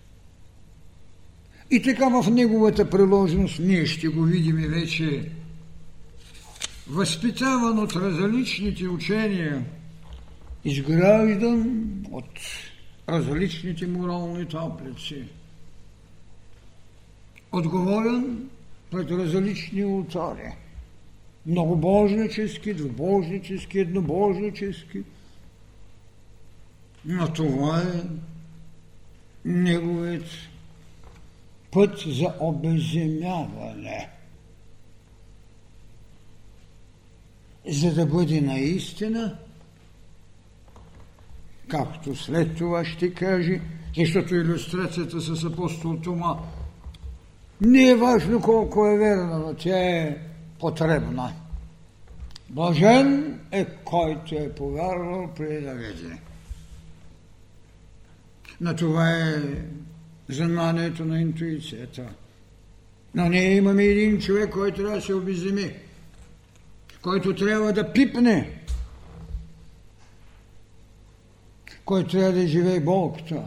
И 1.71 1.81
така 1.81 2.21
в 2.21 2.31
неговата 2.31 2.89
приложност 2.89 3.59
ние 3.59 3.85
ще 3.85 4.07
го 4.07 4.23
видим 4.23 4.55
вече 4.55 5.31
възпитаван 6.87 7.79
от 7.79 7.95
различните 7.95 8.87
учения, 8.87 9.65
изграждан 10.65 11.83
от 12.11 12.39
различните 13.09 13.87
морални 13.87 14.47
таблици, 14.47 15.23
отговорен 17.51 18.49
пред 18.91 19.11
различни 19.11 19.85
ултари, 19.85 20.51
многобожнически, 21.45 22.73
двубожнически, 22.73 23.79
еднобожнически, 23.79 25.03
но 27.05 27.33
това 27.33 27.81
е 27.81 28.03
неговият 29.45 30.25
път 31.71 31.99
за 32.07 32.33
обеземяване– 32.39 34.09
за 37.67 37.93
да 37.93 38.05
бъде 38.05 38.41
наистина, 38.41 39.37
както 41.67 42.15
след 42.15 42.57
това 42.57 42.85
ще 42.85 43.13
каже, 43.13 43.61
защото 43.97 44.35
иллюстрацията 44.35 45.21
с 45.21 45.43
апостол 45.43 45.97
Тома 46.03 46.35
не 47.61 47.89
е 47.89 47.95
важно 47.95 48.41
колко 48.41 48.87
е 48.87 48.97
верна, 48.97 49.39
но 49.39 49.53
тя 49.53 49.77
е 49.77 50.17
потребна. 50.63 51.33
Блажен 52.49 53.39
е 53.51 53.65
който 53.65 54.35
е 54.35 54.55
повярвал 54.55 55.33
преди 55.35 55.61
да 55.65 55.73
види. 55.73 56.13
На 58.61 58.75
това 58.75 59.11
е 59.11 59.35
знанието 60.29 61.05
на 61.05 61.21
интуицията. 61.21 62.05
Но 63.15 63.29
ние 63.29 63.55
имаме 63.55 63.83
един 63.83 64.19
човек, 64.19 64.49
който 64.49 64.77
трябва 64.77 64.95
да 64.95 65.01
се 65.01 65.13
обеземи 65.13 65.73
който 67.01 67.35
трябва 67.35 67.73
да 67.73 67.93
пипне, 67.93 68.49
който 71.85 72.09
трябва 72.09 72.31
да 72.31 72.47
живее 72.47 72.79
болката 72.79 73.43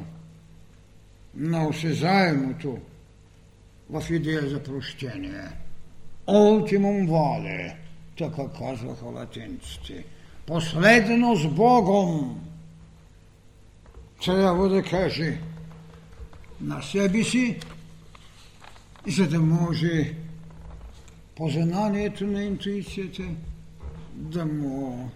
на 1.35 1.69
осезаемото 1.69 2.79
в 3.91 4.11
идея 4.11 4.49
за 4.49 4.63
прощение. 4.63 5.66
Ултимум 6.27 7.07
вале, 7.07 7.77
така 8.19 8.49
казваха 8.59 9.05
латинците. 9.05 10.05
Последно 10.47 11.37
с 11.37 11.49
Богом 11.49 12.41
трябва 14.25 14.69
да 14.69 14.83
каже 14.83 15.39
на 16.61 16.83
себе 16.83 17.25
си, 17.25 17.59
за 19.07 19.29
да 19.29 19.41
може 19.41 20.15
познанието 21.35 22.27
на 22.27 22.43
интуицията 22.43 23.23
да 24.15 24.47
му 24.47 25.11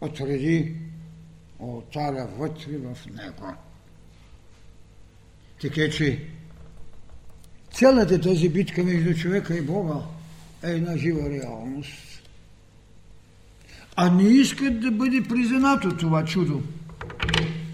отреди 0.00 0.76
алтаря 1.60 2.26
вътре 2.38 2.78
в 2.78 2.98
него. 3.06 3.54
Така 5.60 5.90
че 5.90 6.28
цялата 7.74 8.20
тази 8.20 8.48
битка 8.48 8.84
между 8.84 9.14
човека 9.14 9.56
и 9.56 9.62
Бога 9.62 10.00
е 10.62 10.70
една 10.70 10.96
жива 10.96 11.30
реалност. 11.30 12.22
А 13.96 14.10
не 14.10 14.22
искат 14.22 14.80
да 14.80 14.90
бъде 14.90 15.22
признато 15.28 15.96
това 15.96 16.24
чудо. 16.24 16.62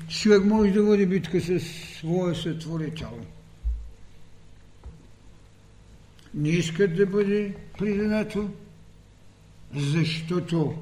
Човек 0.08 0.44
може 0.44 0.70
да 0.70 0.82
води 0.82 1.06
битка 1.06 1.40
с 1.40 1.60
своя 1.98 2.34
сътворител 2.34 3.10
не 6.34 6.48
искат 6.48 6.96
да 6.96 7.06
бъде 7.06 7.54
признато, 7.78 8.48
защото 9.76 10.74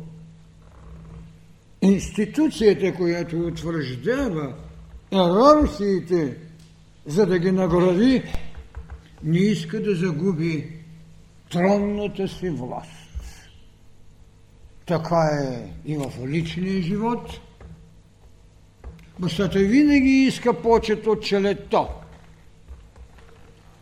институцията, 1.83 2.95
която 2.95 3.41
утвърждава 3.41 4.55
иерархиите, 5.13 6.37
за 7.07 7.27
да 7.27 7.39
ги 7.39 7.53
награди, 7.53 8.23
не 9.23 9.39
иска 9.39 9.83
да 9.83 9.95
загуби 9.95 10.73
тронната 11.51 12.29
си 12.29 12.51
власт. 12.51 12.91
Така 14.87 15.29
е 15.43 15.73
и 15.85 15.97
в 15.97 16.13
личния 16.27 16.83
живот. 16.83 17.41
Бащата 19.19 19.59
винаги 19.59 20.11
иска 20.11 20.63
почет 20.63 21.07
от 21.07 21.23
челето 21.23 21.89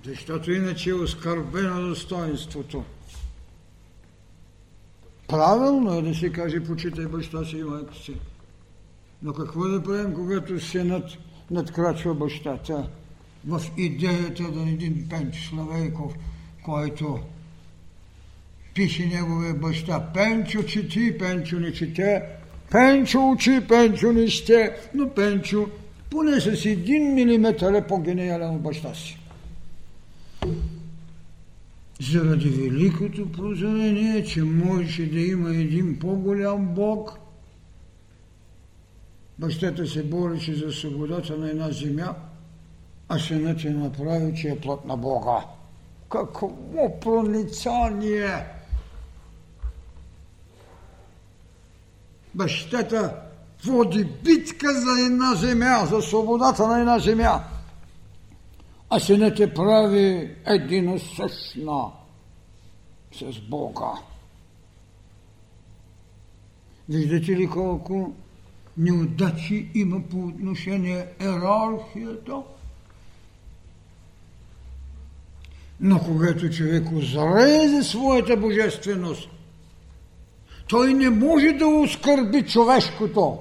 защото 0.06 0.52
иначе 0.52 0.90
е 0.90 0.94
оскърбено 0.94 1.88
достоинството. 1.88 2.84
Правилно 5.28 5.94
е 5.94 6.02
да 6.02 6.14
се 6.14 6.32
каже 6.32 6.64
почитай 6.64 7.06
баща 7.06 7.44
си 7.44 7.56
и 7.56 7.62
майка 7.62 7.94
си. 7.94 8.16
Но 9.22 9.32
какво 9.32 9.68
да 9.68 9.82
правим, 9.82 10.14
когато 10.14 10.60
синът 10.60 11.04
надкрачва 11.50 12.14
бащата 12.14 12.88
в 13.46 13.62
идеята 13.76 14.42
да 14.42 14.60
един 14.60 15.06
Пенчо 15.10 15.42
Славейков, 15.42 16.14
който 16.64 17.18
пише 18.74 19.06
неговия 19.06 19.54
баща. 19.54 20.12
Пенчо 20.14 20.62
чети, 20.62 21.18
Пенчо 21.18 21.60
не 21.60 21.72
чете, 21.72 22.22
Пенчо 22.70 23.30
учи, 23.30 23.60
Пенчо 23.68 24.12
не 24.12 24.28
ще, 24.28 24.76
но 24.94 25.10
Пенчо 25.10 25.68
поне 26.10 26.40
с 26.40 26.64
един 26.64 27.14
милиметър 27.14 27.74
е 27.74 27.86
по-гениален 27.86 28.50
от 28.50 28.62
баща 28.62 28.94
си 28.94 29.18
заради 32.00 32.48
великото 32.48 33.32
прозрение, 33.32 34.24
че 34.24 34.42
можеше 34.42 35.10
да 35.10 35.20
има 35.20 35.50
един 35.50 35.98
по-голям 35.98 36.74
Бог. 36.74 37.18
Бащата 39.38 39.86
се 39.86 40.04
бореше 40.04 40.54
за 40.54 40.72
свободата 40.72 41.38
на 41.38 41.50
една 41.50 41.70
земя, 41.70 42.14
а 43.08 43.18
синът 43.18 43.64
е 43.64 43.70
направи, 43.70 44.34
че 44.36 44.48
е 44.48 44.60
плът 44.60 44.84
на 44.84 44.96
Бога. 44.96 45.44
Какво 46.10 46.50
проницание! 47.00 48.46
Бащата 52.34 53.22
води 53.66 54.04
битка 54.04 54.66
за 54.72 55.06
една 55.06 55.34
земя, 55.34 55.86
за 55.86 56.02
свободата 56.02 56.68
на 56.68 56.80
една 56.80 56.98
земя 56.98 57.44
а 58.90 59.00
се 59.00 59.18
не 59.18 59.34
те 59.34 59.54
прави 59.54 60.36
единосъщна 60.46 61.84
с 63.12 63.40
Бога. 63.50 63.92
Виждате 66.88 67.32
ли 67.32 67.48
колко 67.50 68.14
неудачи 68.76 69.70
има 69.74 70.02
по 70.10 70.18
отношение 70.18 71.06
иерархията? 71.20 72.42
Но 75.80 75.98
когато 75.98 76.50
човек 76.50 76.92
озрее 76.92 77.82
своята 77.82 78.36
божественост, 78.36 79.28
той 80.68 80.94
не 80.94 81.10
може 81.10 81.52
да 81.52 81.66
оскърби 81.66 82.42
човешкото, 82.42 83.38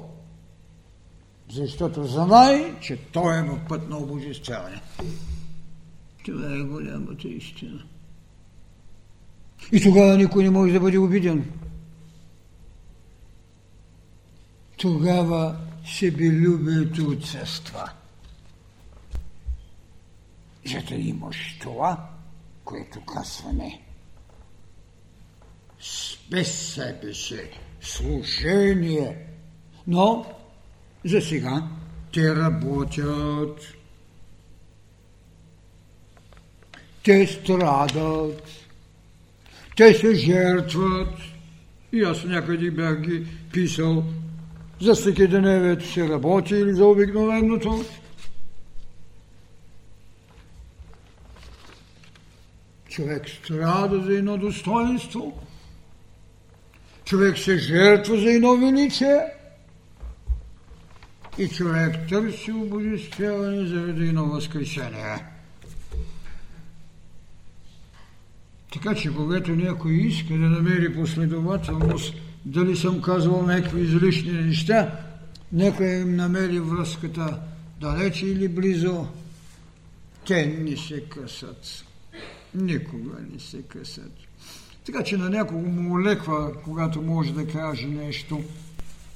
защото 1.52 2.04
знае, 2.04 2.80
че 2.82 2.98
той 2.98 3.40
е 3.40 3.44
в 3.44 3.60
път 3.70 3.90
на 3.90 3.98
обожествяване. 3.98 4.82
Това 6.26 6.54
е 6.56 6.60
голямата 6.60 7.28
истина. 7.28 7.84
И 9.72 9.82
тогава 9.82 10.18
никой 10.18 10.44
не 10.44 10.50
може 10.50 10.74
да 10.74 10.80
бъде 10.80 10.98
обиден. 10.98 11.52
Тогава 14.78 15.56
себелюбието 15.86 17.08
отсъства. 17.08 17.92
За 20.66 20.82
да 20.90 20.96
имаш 20.96 21.58
това, 21.62 22.10
което 22.66 23.06
казваме. 23.06 23.82
Без 26.30 26.74
себе 26.74 27.14
си, 27.14 27.40
служение. 27.82 29.28
Но 29.88 30.26
за 31.06 31.22
сега 31.22 31.68
те 32.14 32.36
работят. 32.36 33.60
Те 37.04 37.28
страдат. 37.28 38.50
Те 39.78 39.94
се 39.94 40.16
жертват. 40.16 41.20
И 41.92 42.04
аз 42.04 42.24
някъде 42.24 42.72
бях 42.72 43.02
ги 43.02 43.28
писал 43.54 44.04
за 44.82 44.96
всеки 44.96 45.28
деневето 45.28 45.88
се 45.88 46.10
работи 46.10 46.56
или 46.56 46.74
за 46.74 46.86
обикновеното. 46.86 47.86
Човек 52.96 53.30
страда 53.30 54.02
за 54.02 54.14
едно 54.14 54.38
достоинство. 54.38 55.42
Човек 57.06 57.38
се 57.38 57.58
жертва 57.58 58.18
за 58.18 58.32
едно 58.32 58.58
величие. 58.58 59.20
И 61.38 61.48
човек 61.48 62.08
търси 62.10 62.52
обожествяване 62.52 63.68
заради 63.68 64.08
едно 64.08 64.26
възкресение. 64.26 65.26
Така 68.74 68.96
че, 68.96 69.16
когато 69.16 69.52
някой 69.52 69.94
иска 69.94 70.34
да 70.34 70.50
намери 70.50 70.96
последователност, 70.96 72.14
дали 72.46 72.78
съм 72.78 73.02
казвал 73.02 73.42
някакви 73.42 73.82
излишни 73.82 74.32
неща, 74.32 75.00
нека 75.52 75.94
им 75.94 76.16
намери 76.16 76.60
връзката 76.60 77.40
далече 77.82 78.28
или 78.28 78.48
близо, 78.48 79.08
те 80.28 80.46
не 80.46 80.78
се 80.78 81.02
късат. 81.02 81.85
Никога 82.56 83.16
не 83.34 83.40
се 83.40 83.62
късат. 83.62 84.12
Така 84.86 85.04
че 85.04 85.18
на 85.18 85.30
някого 85.30 85.68
му 85.68 85.96
олеква, 85.96 86.54
когато 86.64 87.02
може 87.02 87.34
да 87.34 87.48
каже 87.48 87.88
нещо. 87.88 88.42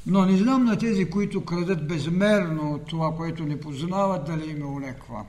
Но 0.08 0.26
не 0.26 0.38
знам 0.38 0.66
на 0.66 0.78
тези, 0.78 1.10
които 1.10 1.46
крадат 1.46 1.88
безмерно 1.88 2.80
това, 2.90 3.16
което 3.16 3.44
не 3.44 3.60
познават, 3.60 4.26
дали 4.26 4.50
им 4.50 4.62
е 4.62 4.66
олеква. 4.66 5.26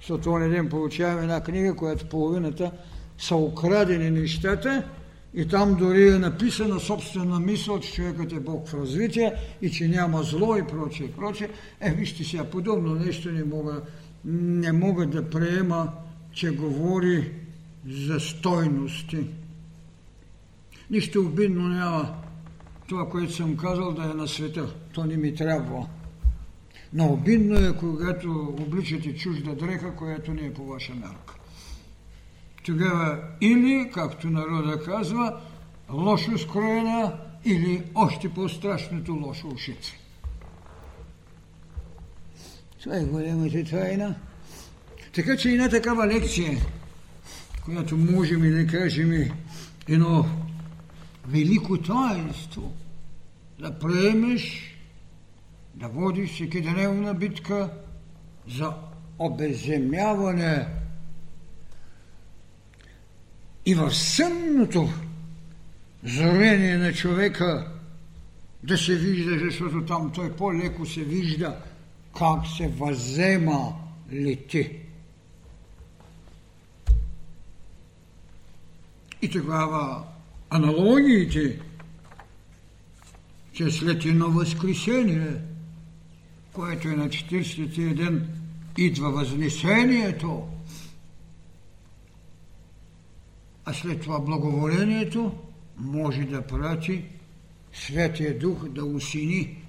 Защото 0.00 0.30
он 0.30 0.50
ден 0.50 0.68
получаваме 0.68 1.22
една 1.22 1.42
книга, 1.42 1.74
която 1.74 2.08
половината 2.08 2.70
са 3.18 3.36
украдени 3.36 4.10
нещата 4.10 4.84
и 5.34 5.48
там 5.48 5.74
дори 5.74 6.08
е 6.08 6.18
написана 6.18 6.80
собствена 6.80 7.40
мисъл, 7.40 7.80
че 7.80 7.92
човекът 7.92 8.32
е 8.32 8.40
Бог 8.40 8.68
в 8.68 8.74
развитие 8.74 9.34
и 9.62 9.70
че 9.70 9.88
няма 9.88 10.22
зло 10.22 10.56
и 10.56 10.66
прочее, 10.66 11.12
прочее. 11.12 11.48
Е, 11.80 11.90
вижте 11.90 12.24
сега, 12.24 12.44
подобно 12.44 12.94
нещо 12.94 13.32
не 13.32 13.44
мога, 13.44 13.82
не 14.24 14.72
мога 14.72 15.06
да 15.06 15.30
приема, 15.30 15.92
че 16.36 16.50
говори 16.50 17.32
за 17.88 18.20
стойности. 18.20 19.26
Нищо 20.90 21.20
обидно 21.20 21.68
няма 21.68 22.14
това, 22.88 23.08
което 23.08 23.32
съм 23.32 23.56
казал, 23.56 23.92
да 23.92 24.02
е 24.02 24.06
на 24.06 24.28
света. 24.28 24.74
То 24.92 25.04
не 25.04 25.16
ми 25.16 25.34
трябва. 25.34 25.86
Но 26.92 27.06
обидно 27.06 27.58
е, 27.58 27.76
когато 27.76 28.56
обличате 28.60 29.14
чужда 29.16 29.54
дреха, 29.54 29.96
която 29.96 30.34
не 30.34 30.46
е 30.46 30.54
по 30.54 30.66
ваша 30.66 30.94
мерка. 30.94 31.34
Тогава 32.64 33.18
или, 33.40 33.90
както 33.94 34.30
народа 34.30 34.82
казва, 34.84 35.40
лошо 35.90 36.38
скроена 36.38 37.18
или 37.44 37.82
още 37.94 38.28
по-страшното 38.28 39.14
лошо 39.14 39.48
ушица. 39.48 39.92
Това 42.82 42.96
е 42.96 43.04
големата 43.04 43.64
тайна. 43.64 44.14
Така 45.16 45.36
че 45.36 45.50
една 45.50 45.68
такава 45.68 46.06
лекция, 46.06 46.58
която 47.64 47.96
можем 47.96 48.40
да 48.40 48.66
кажем 48.66 49.30
едно 49.88 50.26
велико 51.26 51.78
таинство, 51.78 52.72
да 53.58 53.78
приемеш, 53.78 54.76
да 55.74 55.88
водиш 55.88 56.30
всекидневна 56.30 57.14
битка 57.14 57.70
за 58.48 58.72
обеземяване 59.18 60.66
и 63.66 63.74
в 63.74 63.94
сънното 63.94 64.88
зрение 66.04 66.76
на 66.76 66.92
човека 66.92 67.70
да 68.62 68.78
се 68.78 68.94
вижда, 68.94 69.38
защото 69.38 69.84
там 69.86 70.12
той 70.14 70.32
по-леко 70.32 70.86
се 70.86 71.00
вижда 71.00 71.56
как 72.18 72.46
се 72.56 72.68
възема 72.68 73.74
лети. 74.12 74.85
И 79.22 79.30
тогава 79.30 80.04
аналогиите, 80.50 81.60
че 83.52 83.70
след 83.70 84.04
едно 84.04 84.30
възкресение, 84.30 85.40
което 86.52 86.88
е 86.88 86.96
на 86.96 87.08
40 87.08 87.94
ден, 87.94 88.28
идва 88.78 89.10
възнесението, 89.10 90.48
а 93.64 93.74
след 93.74 94.00
това 94.00 94.20
благоволението 94.20 95.38
може 95.76 96.24
да 96.24 96.46
прати 96.46 97.04
Светия 97.72 98.38
Дух 98.38 98.68
да 98.68 98.84
усини 98.84 99.62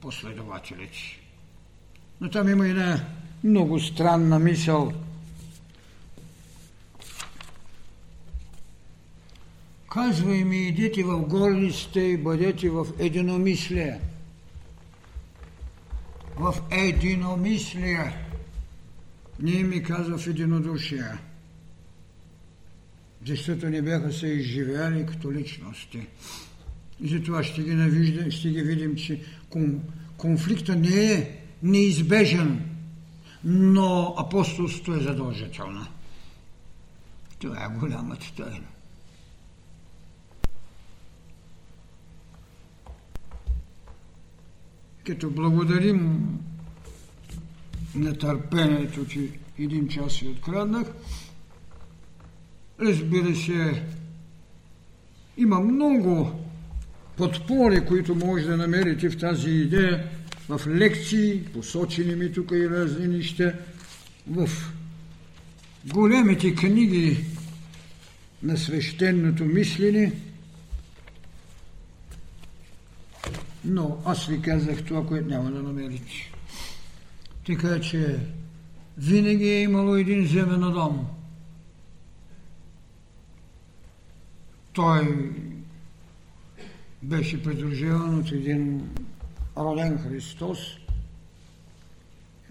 последователите. 0.00 0.98
Но 2.20 2.30
там 2.30 2.48
има 2.48 2.68
една 2.68 3.04
много 3.44 3.80
странна 3.80 4.38
мисъл. 4.38 4.92
Казва 9.90 10.30
ми, 10.30 10.56
идете 10.56 11.04
в 11.04 11.20
горниците 11.20 12.00
и 12.00 12.16
бъдете 12.16 12.70
в 12.70 12.86
единомислие. 12.98 14.00
В 16.36 16.54
единомислие. 16.70 18.12
Не 19.42 19.62
ми 19.62 19.82
казва 19.82 20.18
в 20.18 20.26
единодушие 20.26 21.18
защото 23.26 23.70
не 23.70 23.82
бяха 23.82 24.12
се 24.12 24.26
изживяли 24.26 25.06
като 25.06 25.32
личности. 25.32 26.06
И 27.00 27.08
затова 27.08 27.44
ще 27.44 27.62
ги, 27.62 27.74
навижда, 27.74 28.30
ще 28.30 28.48
ги 28.50 28.62
видим, 28.62 28.96
че 28.96 29.22
конфликта 30.16 30.76
не 30.76 31.12
е 31.12 31.40
неизбежен, 31.62 32.70
но 33.44 34.14
апостолството 34.18 34.94
е 34.94 35.00
задължително. 35.00 35.86
Това 37.38 37.64
е 37.64 37.78
голямата 37.78 38.32
тайна. 38.36 38.66
Като 45.08 45.30
благодарим 45.30 46.28
на 47.94 48.18
търпението, 48.18 49.06
че 49.06 49.28
един 49.58 49.88
час 49.88 50.12
си 50.12 50.26
откраднах, 50.26 50.86
Разбира 52.80 53.36
се, 53.36 53.82
има 55.36 55.60
много 55.60 56.30
подпори, 57.16 57.86
които 57.86 58.14
може 58.14 58.46
да 58.46 58.56
намерите 58.56 59.10
в 59.10 59.18
тази 59.18 59.50
идея, 59.50 60.04
в 60.48 60.60
лекции, 60.66 61.44
посочени 61.44 62.14
ми 62.14 62.32
тук 62.32 62.50
и 62.52 62.70
разни 62.70 63.08
неща, 63.08 63.52
в 64.30 64.48
големите 65.92 66.54
книги 66.54 67.24
на 68.42 68.56
свещеното 68.56 69.44
мислене, 69.44 70.12
но 73.68 73.98
аз 74.04 74.26
ви 74.26 74.42
казах 74.42 74.84
това, 74.84 75.06
което 75.06 75.28
няма 75.28 75.50
да 75.50 75.62
намерите. 75.62 76.32
Така 77.46 77.80
че 77.80 78.18
винаги 78.98 79.48
е 79.48 79.62
имало 79.62 79.94
един 79.96 80.26
земен 80.26 80.60
дом– 80.60 81.06
Той 84.78 85.32
беше 87.02 87.42
придружаван 87.42 88.18
от 88.18 88.32
един 88.32 88.90
роден 89.56 89.98
Христос, 89.98 90.58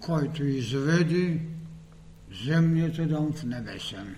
който 0.00 0.44
изведе 0.44 1.40
земният 2.44 3.08
дом 3.08 3.32
в 3.32 3.44
небесен. 3.44 4.16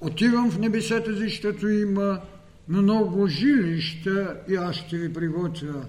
Отивам 0.00 0.50
в 0.50 0.58
небесата, 0.58 1.14
защото 1.14 1.68
има 1.68 2.20
много 2.70 3.26
жилища 3.26 4.40
и 4.48 4.54
аз 4.54 4.76
ще 4.76 4.98
ви 4.98 5.12
приготвя. 5.12 5.88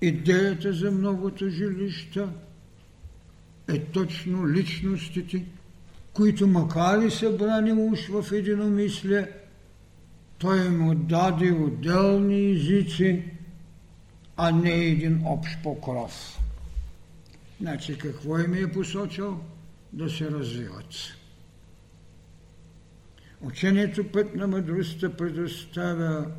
Идеята 0.00 0.72
за 0.72 0.90
многото 0.90 1.48
жилища 1.48 2.32
е 3.68 3.84
точно 3.84 4.48
личностите– 4.48 5.44
които 6.18 6.46
макар 6.46 7.02
и 7.02 7.10
събрани 7.10 7.72
уж 7.72 8.08
в 8.08 8.32
единомислие, 8.32 9.28
той 10.38 10.66
им 10.66 10.88
отдаде 10.88 11.52
отделни 11.52 12.50
езици, 12.50 13.24
а 14.36 14.50
не 14.50 14.70
един 14.70 15.26
общ 15.26 15.62
покров. 15.62 16.38
Значи 17.60 17.98
какво 17.98 18.38
им 18.38 18.54
е 18.54 18.72
посочил? 18.72 19.40
Да 19.92 20.10
се 20.10 20.30
развиват. 20.30 20.94
Учението 23.40 24.12
път 24.12 24.34
на 24.34 24.46
мъдростта 24.46 25.16
предоставя 25.16 26.30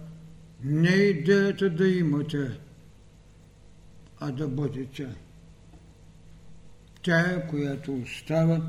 не 0.63 0.89
идеята 0.89 1.69
да 1.69 1.87
имате, 1.87 2.59
а 4.19 4.31
да 4.31 4.47
бъдете. 4.47 5.07
Тя 7.01 7.19
е, 7.19 7.47
която 7.47 7.93
остава 7.93 8.61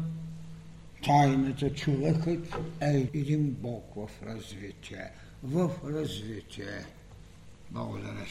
тайната. 1.04 1.74
Човекът 1.74 2.54
е 2.80 3.10
един 3.14 3.50
Бог 3.50 3.94
в 3.96 4.22
развитие. 4.26 5.10
В 5.42 5.70
развитие. 5.84 6.86
Благодаря. 7.70 8.26